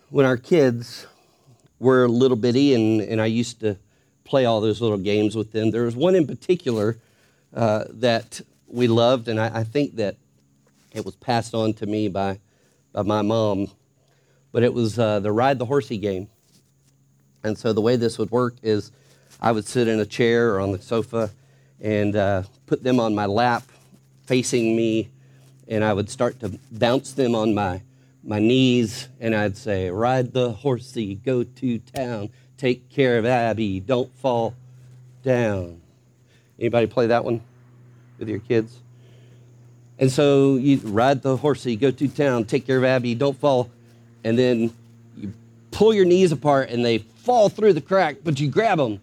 When 0.08 0.24
our 0.24 0.38
kids 0.38 1.06
were 1.78 2.08
little 2.08 2.36
bitty, 2.36 2.72
and, 2.74 3.02
and 3.02 3.20
I 3.20 3.26
used 3.26 3.60
to 3.60 3.76
play 4.24 4.46
all 4.46 4.62
those 4.62 4.80
little 4.80 4.96
games 4.98 5.36
with 5.36 5.52
them, 5.52 5.70
there 5.70 5.82
was 5.82 5.94
one 5.94 6.14
in 6.14 6.26
particular 6.26 6.96
uh, 7.54 7.84
that 7.90 8.40
we 8.66 8.88
loved, 8.88 9.28
and 9.28 9.38
I, 9.38 9.60
I 9.60 9.64
think 9.64 9.96
that 9.96 10.16
it 10.94 11.04
was 11.04 11.14
passed 11.16 11.54
on 11.54 11.74
to 11.74 11.86
me 11.86 12.08
by, 12.08 12.40
by 12.92 13.02
my 13.02 13.20
mom. 13.20 13.70
But 14.50 14.62
it 14.62 14.72
was 14.72 14.98
uh, 14.98 15.20
the 15.20 15.30
ride 15.30 15.58
the 15.58 15.66
horsey 15.66 15.98
game. 15.98 16.28
And 17.44 17.58
so 17.58 17.74
the 17.74 17.82
way 17.82 17.96
this 17.96 18.16
would 18.16 18.30
work 18.30 18.56
is 18.62 18.90
I 19.40 19.52
would 19.52 19.66
sit 19.66 19.88
in 19.88 20.00
a 20.00 20.06
chair 20.06 20.54
or 20.54 20.60
on 20.60 20.72
the 20.72 20.80
sofa 20.80 21.30
and 21.80 22.16
uh, 22.16 22.42
put 22.66 22.82
them 22.82 22.98
on 22.98 23.14
my 23.14 23.26
lap 23.26 23.64
facing 24.24 24.76
me, 24.76 25.08
and 25.68 25.84
I 25.84 25.92
would 25.92 26.10
start 26.10 26.40
to 26.40 26.58
bounce 26.72 27.12
them 27.12 27.34
on 27.34 27.54
my, 27.54 27.82
my 28.24 28.38
knees, 28.38 29.08
and 29.20 29.34
I'd 29.34 29.56
say, 29.56 29.90
Ride 29.90 30.32
the 30.32 30.52
horsey, 30.52 31.14
go 31.16 31.44
to 31.44 31.78
town, 31.78 32.30
take 32.56 32.88
care 32.88 33.18
of 33.18 33.26
Abby, 33.26 33.80
don't 33.80 34.12
fall 34.16 34.54
down. 35.22 35.80
Anybody 36.58 36.86
play 36.86 37.08
that 37.08 37.24
one 37.24 37.42
with 38.18 38.28
your 38.28 38.38
kids? 38.38 38.78
And 39.98 40.10
so 40.10 40.56
you 40.56 40.78
ride 40.78 41.22
the 41.22 41.36
horsey, 41.36 41.76
go 41.76 41.90
to 41.90 42.08
town, 42.08 42.44
take 42.44 42.66
care 42.66 42.78
of 42.78 42.84
Abby, 42.84 43.14
don't 43.14 43.38
fall, 43.38 43.70
and 44.24 44.38
then 44.38 44.72
you 45.16 45.32
pull 45.70 45.94
your 45.94 46.04
knees 46.04 46.32
apart 46.32 46.70
and 46.70 46.84
they 46.84 46.98
fall 46.98 47.48
through 47.48 47.74
the 47.74 47.80
crack, 47.80 48.16
but 48.24 48.40
you 48.40 48.48
grab 48.48 48.78
them 48.78 49.00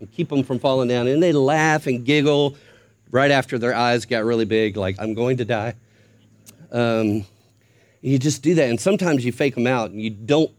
and 0.00 0.10
keep 0.10 0.28
them 0.28 0.42
from 0.42 0.58
falling 0.58 0.88
down. 0.88 1.06
And 1.06 1.22
they 1.22 1.32
laugh 1.32 1.86
and 1.86 2.04
giggle 2.04 2.56
right 3.10 3.30
after 3.30 3.58
their 3.58 3.74
eyes 3.74 4.06
got 4.06 4.24
really 4.24 4.44
big, 4.44 4.76
like, 4.76 4.96
I'm 4.98 5.14
going 5.14 5.36
to 5.36 5.44
die. 5.44 5.74
Um, 6.72 7.24
you 8.00 8.18
just 8.18 8.42
do 8.42 8.54
that. 8.54 8.68
And 8.68 8.80
sometimes 8.80 9.24
you 9.24 9.32
fake 9.32 9.54
them 9.54 9.66
out 9.66 9.90
and 9.90 10.00
you 10.00 10.10
don't 10.10 10.50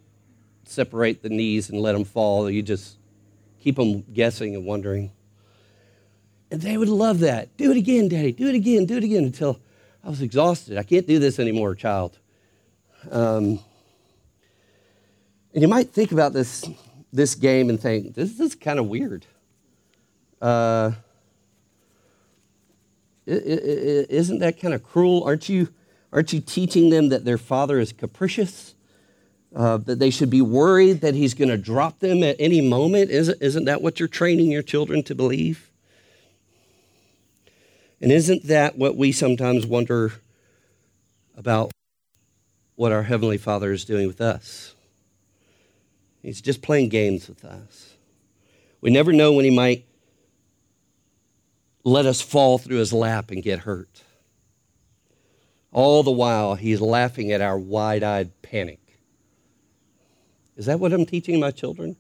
separate 0.66 1.22
the 1.22 1.30
knees 1.30 1.70
and 1.70 1.80
let 1.80 1.94
them 1.94 2.04
fall. 2.04 2.50
You 2.50 2.62
just 2.62 2.98
keep 3.60 3.76
them 3.76 4.04
guessing 4.14 4.56
and 4.56 4.66
wondering. 4.66 5.12
And 6.52 6.62
they 6.62 6.78
would 6.78 6.90
love 6.90 7.20
that. 7.20 7.56
Do 7.58 7.72
it 7.72 7.78
again, 7.78 8.10
Daddy. 8.10 8.32
Do 8.32 8.48
it 8.48 8.56
again. 8.56 8.86
Do 8.86 8.98
it 8.98 9.04
again 9.04 9.24
until 9.24 9.60
I 10.04 10.10
was 10.10 10.22
exhausted. 10.22 10.78
I 10.78 10.84
can't 10.84 11.08
do 11.08 11.20
this 11.20 11.40
anymore, 11.40 11.76
child. 11.76 12.18
Um, 13.10 13.60
and 15.54 15.62
you 15.62 15.68
might 15.68 15.92
think 15.92 16.12
about 16.12 16.34
this 16.34 16.70
this 17.14 17.36
game 17.36 17.70
and 17.70 17.80
think, 17.80 18.16
this 18.16 18.40
is 18.40 18.56
kind 18.56 18.80
of 18.80 18.88
weird. 18.88 19.26
Uh, 20.42 20.92
isn't 23.26 24.40
that 24.40 24.60
kind 24.60 24.74
of 24.74 24.84
cruel? 24.84 25.24
Aren't 25.24 25.48
you, 25.48 25.70
aren't 26.12 26.34
you 26.34 26.42
teaching 26.42 26.90
them 26.90 27.10
that 27.10 27.24
their 27.24 27.38
father 27.38 27.80
is 27.80 27.94
capricious? 27.94 28.76
Uh, 29.54 29.78
that 29.78 30.00
they 30.00 30.10
should 30.10 30.30
be 30.30 30.42
worried 30.42 31.02
that 31.02 31.14
he's 31.14 31.34
going 31.34 31.50
to 31.50 31.58
drop 31.58 32.00
them 32.00 32.24
at 32.24 32.38
any 32.40 32.62
moment? 32.62 33.12
Isn't, 33.12 33.42
isn't 33.42 33.66
that 33.66 33.82
what 33.82 34.00
you're 34.00 34.08
training 34.08 34.50
your 34.50 34.64
children 34.64 35.04
to 35.04 35.14
believe? 35.14 35.70
And 38.00 38.12
isn't 38.12 38.48
that 38.48 38.78
what 38.78 38.96
we 38.96 39.12
sometimes 39.12 39.68
wonder 39.68 40.14
about 41.36 41.72
what 42.76 42.92
our 42.92 43.04
Heavenly 43.04 43.38
Father 43.38 43.72
is 43.72 43.86
doing 43.86 44.08
with 44.08 44.22
us? 44.22 44.74
He's 46.24 46.42
just 46.42 46.62
playing 46.62 46.90
games 46.90 47.28
with 47.28 47.44
us. 47.44 47.96
We 48.80 48.90
never 48.90 49.12
know 49.12 49.34
when 49.34 49.46
he 49.46 49.52
might 49.52 49.86
let 51.84 52.06
us 52.06 52.22
fall 52.22 52.58
through 52.58 52.78
his 52.78 52.94
lap 52.94 53.32
and 53.32 53.42
get 53.42 53.60
hurt. 53.60 54.04
All 55.72 56.04
the 56.04 56.12
while, 56.12 56.56
he's 56.56 56.82
laughing 56.82 57.32
at 57.32 57.42
our 57.42 57.58
wide 57.58 58.04
eyed 58.04 58.42
panic. 58.42 58.80
Is 60.58 60.66
that 60.66 60.80
what 60.80 60.94
I'm 60.94 61.06
teaching 61.06 61.40
my 61.40 61.52
children 61.52 61.96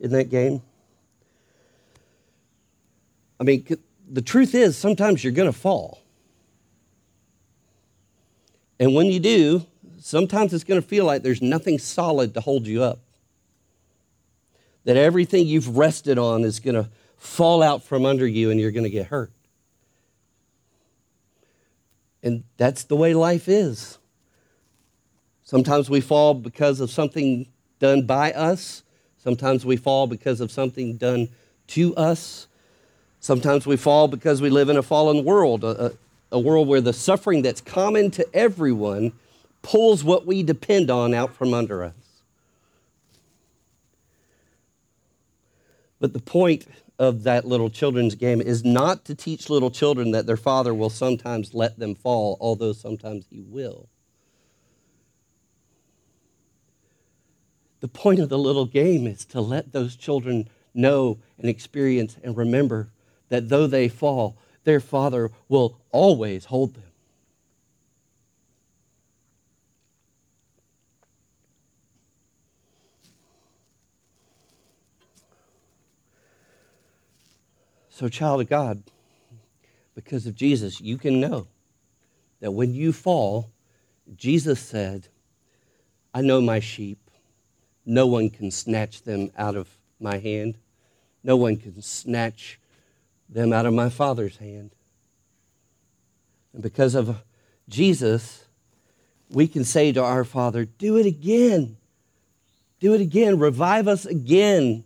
in 0.00 0.10
that 0.10 0.30
game? 0.30 0.62
I 3.38 3.44
mean, 3.44 3.66
the 4.10 4.22
truth 4.22 4.54
is, 4.54 4.76
sometimes 4.76 5.22
you're 5.22 5.32
going 5.32 5.52
to 5.52 5.56
fall. 5.56 6.02
And 8.80 8.94
when 8.94 9.06
you 9.06 9.20
do, 9.20 9.66
sometimes 10.00 10.52
it's 10.52 10.64
going 10.64 10.80
to 10.80 10.86
feel 10.86 11.04
like 11.04 11.22
there's 11.22 11.42
nothing 11.42 11.78
solid 11.78 12.34
to 12.34 12.40
hold 12.40 12.66
you 12.66 12.82
up 12.82 13.00
that 14.84 14.96
everything 14.96 15.46
you've 15.46 15.76
rested 15.76 16.18
on 16.18 16.44
is 16.44 16.60
going 16.60 16.74
to 16.74 16.88
fall 17.18 17.62
out 17.62 17.82
from 17.82 18.06
under 18.06 18.26
you 18.26 18.50
and 18.50 18.58
you're 18.58 18.70
going 18.70 18.84
to 18.84 18.90
get 18.90 19.08
hurt. 19.08 19.32
And 22.22 22.44
that's 22.56 22.84
the 22.84 22.96
way 22.96 23.14
life 23.14 23.48
is. 23.48 23.98
Sometimes 25.44 25.88
we 25.88 26.00
fall 26.00 26.34
because 26.34 26.80
of 26.80 26.90
something 26.90 27.46
done 27.78 28.06
by 28.06 28.32
us. 28.32 28.82
Sometimes 29.18 29.64
we 29.64 29.76
fall 29.76 30.06
because 30.06 30.40
of 30.40 30.50
something 30.50 30.96
done 30.96 31.28
to 31.68 31.94
us. 31.96 32.46
Sometimes 33.20 33.66
we 33.66 33.76
fall 33.76 34.08
because 34.08 34.40
we 34.40 34.50
live 34.50 34.68
in 34.68 34.76
a 34.76 34.82
fallen 34.82 35.24
world, 35.24 35.64
a, 35.64 35.92
a, 36.30 36.38
world 36.38 36.68
where 36.68 36.80
the 36.80 36.92
suffering 36.92 37.42
that's 37.42 37.60
common 37.60 38.10
to 38.12 38.26
everyone 38.34 39.12
pulls 39.62 40.04
what 40.04 40.26
we 40.26 40.42
depend 40.42 40.90
on 40.90 41.14
out 41.14 41.34
from 41.34 41.52
under 41.52 41.82
us. 41.82 41.94
But 46.00 46.12
the 46.12 46.20
point 46.20 46.66
of 46.98 47.22
that 47.22 47.44
little 47.44 47.70
children's 47.70 48.14
game 48.14 48.40
is 48.40 48.64
not 48.64 49.04
to 49.04 49.14
teach 49.14 49.48
little 49.48 49.70
children 49.70 50.10
that 50.10 50.26
their 50.26 50.36
father 50.36 50.74
will 50.74 50.90
sometimes 50.90 51.54
let 51.54 51.78
them 51.78 51.94
fall, 51.94 52.36
although 52.40 52.72
sometimes 52.72 53.26
he 53.30 53.40
will. 53.40 53.88
The 57.80 57.88
point 57.88 58.18
of 58.18 58.28
the 58.28 58.38
little 58.38 58.66
game 58.66 59.06
is 59.06 59.24
to 59.26 59.40
let 59.40 59.72
those 59.72 59.94
children 59.94 60.48
know 60.74 61.18
and 61.38 61.48
experience 61.48 62.16
and 62.24 62.36
remember 62.36 62.90
that 63.28 63.48
though 63.48 63.68
they 63.68 63.88
fall, 63.88 64.36
their 64.64 64.80
father 64.80 65.30
will 65.48 65.78
always 65.92 66.46
hold 66.46 66.74
them. 66.74 66.87
So, 77.98 78.08
child 78.08 78.40
of 78.40 78.48
God, 78.48 78.80
because 79.96 80.24
of 80.28 80.36
Jesus, 80.36 80.80
you 80.80 80.98
can 80.98 81.18
know 81.18 81.48
that 82.38 82.52
when 82.52 82.72
you 82.72 82.92
fall, 82.92 83.50
Jesus 84.14 84.60
said, 84.60 85.08
I 86.14 86.20
know 86.20 86.40
my 86.40 86.60
sheep. 86.60 87.10
No 87.84 88.06
one 88.06 88.30
can 88.30 88.52
snatch 88.52 89.02
them 89.02 89.32
out 89.36 89.56
of 89.56 89.66
my 89.98 90.18
hand. 90.18 90.58
No 91.24 91.34
one 91.34 91.56
can 91.56 91.82
snatch 91.82 92.60
them 93.28 93.52
out 93.52 93.66
of 93.66 93.74
my 93.74 93.88
Father's 93.88 94.36
hand. 94.36 94.70
And 96.52 96.62
because 96.62 96.94
of 96.94 97.16
Jesus, 97.68 98.44
we 99.28 99.48
can 99.48 99.64
say 99.64 99.90
to 99.90 100.04
our 100.04 100.22
Father, 100.22 100.64
Do 100.64 100.98
it 100.98 101.06
again. 101.06 101.76
Do 102.78 102.94
it 102.94 103.00
again. 103.00 103.40
Revive 103.40 103.88
us 103.88 104.06
again. 104.06 104.84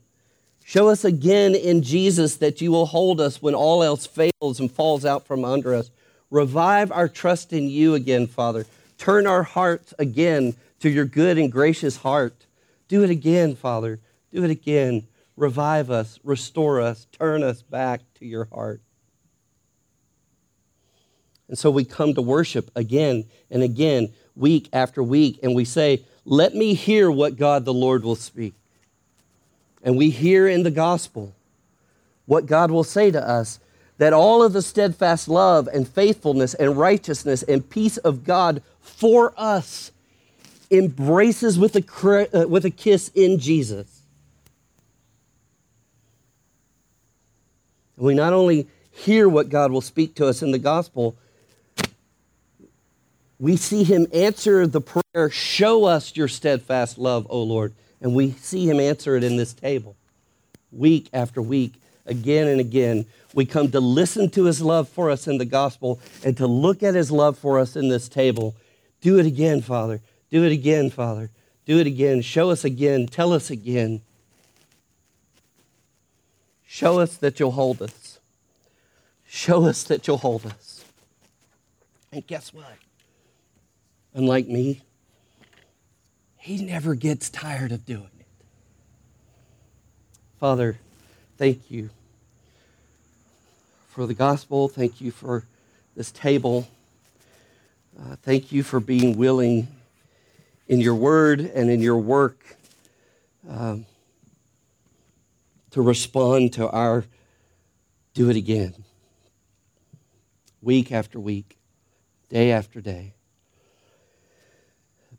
Show 0.72 0.88
us 0.88 1.04
again 1.04 1.54
in 1.54 1.82
Jesus 1.82 2.36
that 2.36 2.62
you 2.62 2.72
will 2.72 2.86
hold 2.86 3.20
us 3.20 3.42
when 3.42 3.54
all 3.54 3.82
else 3.82 4.06
fails 4.06 4.58
and 4.58 4.72
falls 4.72 5.04
out 5.04 5.26
from 5.26 5.44
under 5.44 5.74
us. 5.74 5.90
Revive 6.30 6.90
our 6.90 7.10
trust 7.10 7.52
in 7.52 7.68
you 7.68 7.94
again, 7.94 8.26
Father. 8.26 8.64
Turn 8.96 9.26
our 9.26 9.42
hearts 9.42 9.92
again 9.98 10.56
to 10.80 10.88
your 10.88 11.04
good 11.04 11.36
and 11.36 11.52
gracious 11.52 11.98
heart. 11.98 12.46
Do 12.88 13.04
it 13.04 13.10
again, 13.10 13.54
Father. 13.54 14.00
Do 14.30 14.44
it 14.44 14.50
again. 14.50 15.06
Revive 15.36 15.90
us, 15.90 16.18
restore 16.24 16.80
us, 16.80 17.06
turn 17.12 17.42
us 17.42 17.60
back 17.60 18.00
to 18.14 18.24
your 18.24 18.46
heart. 18.46 18.80
And 21.48 21.58
so 21.58 21.70
we 21.70 21.84
come 21.84 22.14
to 22.14 22.22
worship 22.22 22.70
again 22.74 23.26
and 23.50 23.62
again, 23.62 24.14
week 24.34 24.70
after 24.72 25.02
week, 25.02 25.38
and 25.42 25.54
we 25.54 25.66
say, 25.66 26.06
Let 26.24 26.54
me 26.54 26.72
hear 26.72 27.10
what 27.10 27.36
God 27.36 27.66
the 27.66 27.74
Lord 27.74 28.04
will 28.04 28.16
speak. 28.16 28.54
And 29.82 29.96
we 29.96 30.10
hear 30.10 30.46
in 30.46 30.62
the 30.62 30.70
gospel 30.70 31.34
what 32.26 32.46
God 32.46 32.70
will 32.70 32.84
say 32.84 33.10
to 33.10 33.28
us 33.28 33.58
that 33.98 34.12
all 34.12 34.42
of 34.42 34.52
the 34.52 34.62
steadfast 34.62 35.28
love 35.28 35.68
and 35.68 35.86
faithfulness 35.86 36.54
and 36.54 36.76
righteousness 36.76 37.42
and 37.42 37.68
peace 37.68 37.98
of 37.98 38.24
God 38.24 38.62
for 38.80 39.34
us 39.36 39.92
embraces 40.70 41.58
with 41.58 41.76
a, 41.76 42.28
uh, 42.34 42.48
with 42.48 42.64
a 42.64 42.70
kiss 42.70 43.10
in 43.14 43.38
Jesus. 43.38 44.02
We 47.96 48.14
not 48.14 48.32
only 48.32 48.66
hear 48.90 49.28
what 49.28 49.48
God 49.48 49.70
will 49.70 49.80
speak 49.80 50.14
to 50.16 50.26
us 50.26 50.42
in 50.42 50.50
the 50.50 50.58
gospel, 50.58 51.16
we 53.38 53.56
see 53.56 53.84
him 53.84 54.06
answer 54.12 54.66
the 54.66 54.80
prayer, 54.80 55.30
Show 55.30 55.84
us 55.84 56.16
your 56.16 56.28
steadfast 56.28 56.98
love, 56.98 57.26
O 57.28 57.42
Lord. 57.42 57.74
And 58.02 58.14
we 58.14 58.32
see 58.32 58.68
him 58.68 58.80
answer 58.80 59.16
it 59.16 59.24
in 59.24 59.36
this 59.36 59.54
table 59.54 59.96
week 60.72 61.08
after 61.12 61.40
week, 61.40 61.74
again 62.06 62.48
and 62.48 62.60
again. 62.60 63.06
We 63.34 63.46
come 63.46 63.70
to 63.70 63.80
listen 63.80 64.28
to 64.30 64.44
his 64.44 64.60
love 64.60 64.88
for 64.88 65.10
us 65.10 65.26
in 65.26 65.38
the 65.38 65.44
gospel 65.44 66.00
and 66.24 66.36
to 66.38 66.46
look 66.46 66.82
at 66.82 66.94
his 66.94 67.10
love 67.10 67.38
for 67.38 67.58
us 67.58 67.76
in 67.76 67.88
this 67.88 68.08
table. 68.08 68.54
Do 69.00 69.18
it 69.18 69.26
again, 69.26 69.60
Father. 69.60 70.00
Do 70.30 70.44
it 70.44 70.52
again, 70.52 70.90
Father. 70.90 71.30
Do 71.64 71.78
it 71.78 71.86
again. 71.86 72.22
Show 72.22 72.50
us 72.50 72.64
again. 72.64 73.06
Tell 73.06 73.32
us 73.32 73.50
again. 73.50 74.00
Show 76.66 77.00
us 77.00 77.16
that 77.18 77.38
you'll 77.38 77.52
hold 77.52 77.82
us. 77.82 78.18
Show 79.26 79.66
us 79.66 79.84
that 79.84 80.06
you'll 80.06 80.18
hold 80.18 80.46
us. 80.46 80.84
And 82.10 82.26
guess 82.26 82.52
what? 82.52 82.76
Unlike 84.14 84.48
me, 84.48 84.82
he 86.42 86.60
never 86.60 86.96
gets 86.96 87.30
tired 87.30 87.70
of 87.70 87.86
doing 87.86 88.10
it. 88.18 88.26
Father, 90.40 90.76
thank 91.38 91.70
you 91.70 91.90
for 93.90 94.08
the 94.08 94.14
gospel. 94.14 94.68
Thank 94.68 95.00
you 95.00 95.12
for 95.12 95.44
this 95.94 96.10
table. 96.10 96.66
Uh, 97.96 98.16
thank 98.22 98.50
you 98.50 98.64
for 98.64 98.80
being 98.80 99.16
willing 99.16 99.68
in 100.66 100.80
your 100.80 100.96
word 100.96 101.38
and 101.38 101.70
in 101.70 101.80
your 101.80 101.98
work 101.98 102.56
um, 103.48 103.86
to 105.70 105.80
respond 105.80 106.54
to 106.54 106.68
our 106.68 107.04
do 108.14 108.30
it 108.30 108.36
again, 108.36 108.74
week 110.60 110.90
after 110.90 111.20
week, 111.20 111.56
day 112.28 112.50
after 112.50 112.80
day 112.80 113.14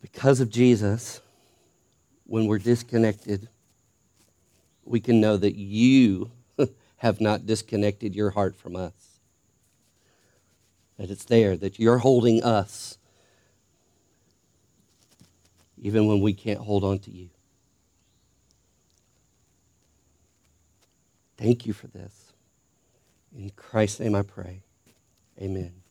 because 0.04 0.42
of 0.42 0.50
Jesus, 0.50 1.22
when 2.26 2.46
we're 2.46 2.60
disconnected, 2.60 3.48
we 4.84 5.00
can 5.00 5.22
know 5.22 5.38
that 5.38 5.56
you 5.56 6.30
have 6.98 7.22
not 7.22 7.46
disconnected 7.46 8.14
your 8.14 8.30
heart 8.32 8.54
from 8.54 8.76
us. 8.76 8.92
That 11.00 11.10
it's 11.10 11.24
there, 11.24 11.56
that 11.56 11.80
you're 11.80 12.00
holding 12.00 12.44
us 12.44 12.98
even 15.82 16.06
when 16.06 16.20
we 16.20 16.34
can't 16.34 16.60
hold 16.60 16.84
on 16.84 17.00
to 17.00 17.12
you. 17.12 17.30
Thank 21.38 21.66
you 21.66 21.72
for 21.72 21.88
this. 21.88 22.34
In 23.38 23.50
Christ's 23.52 24.02
name 24.02 24.16
I 24.16 24.22
pray. 24.22 24.64
Amen. 25.42 25.83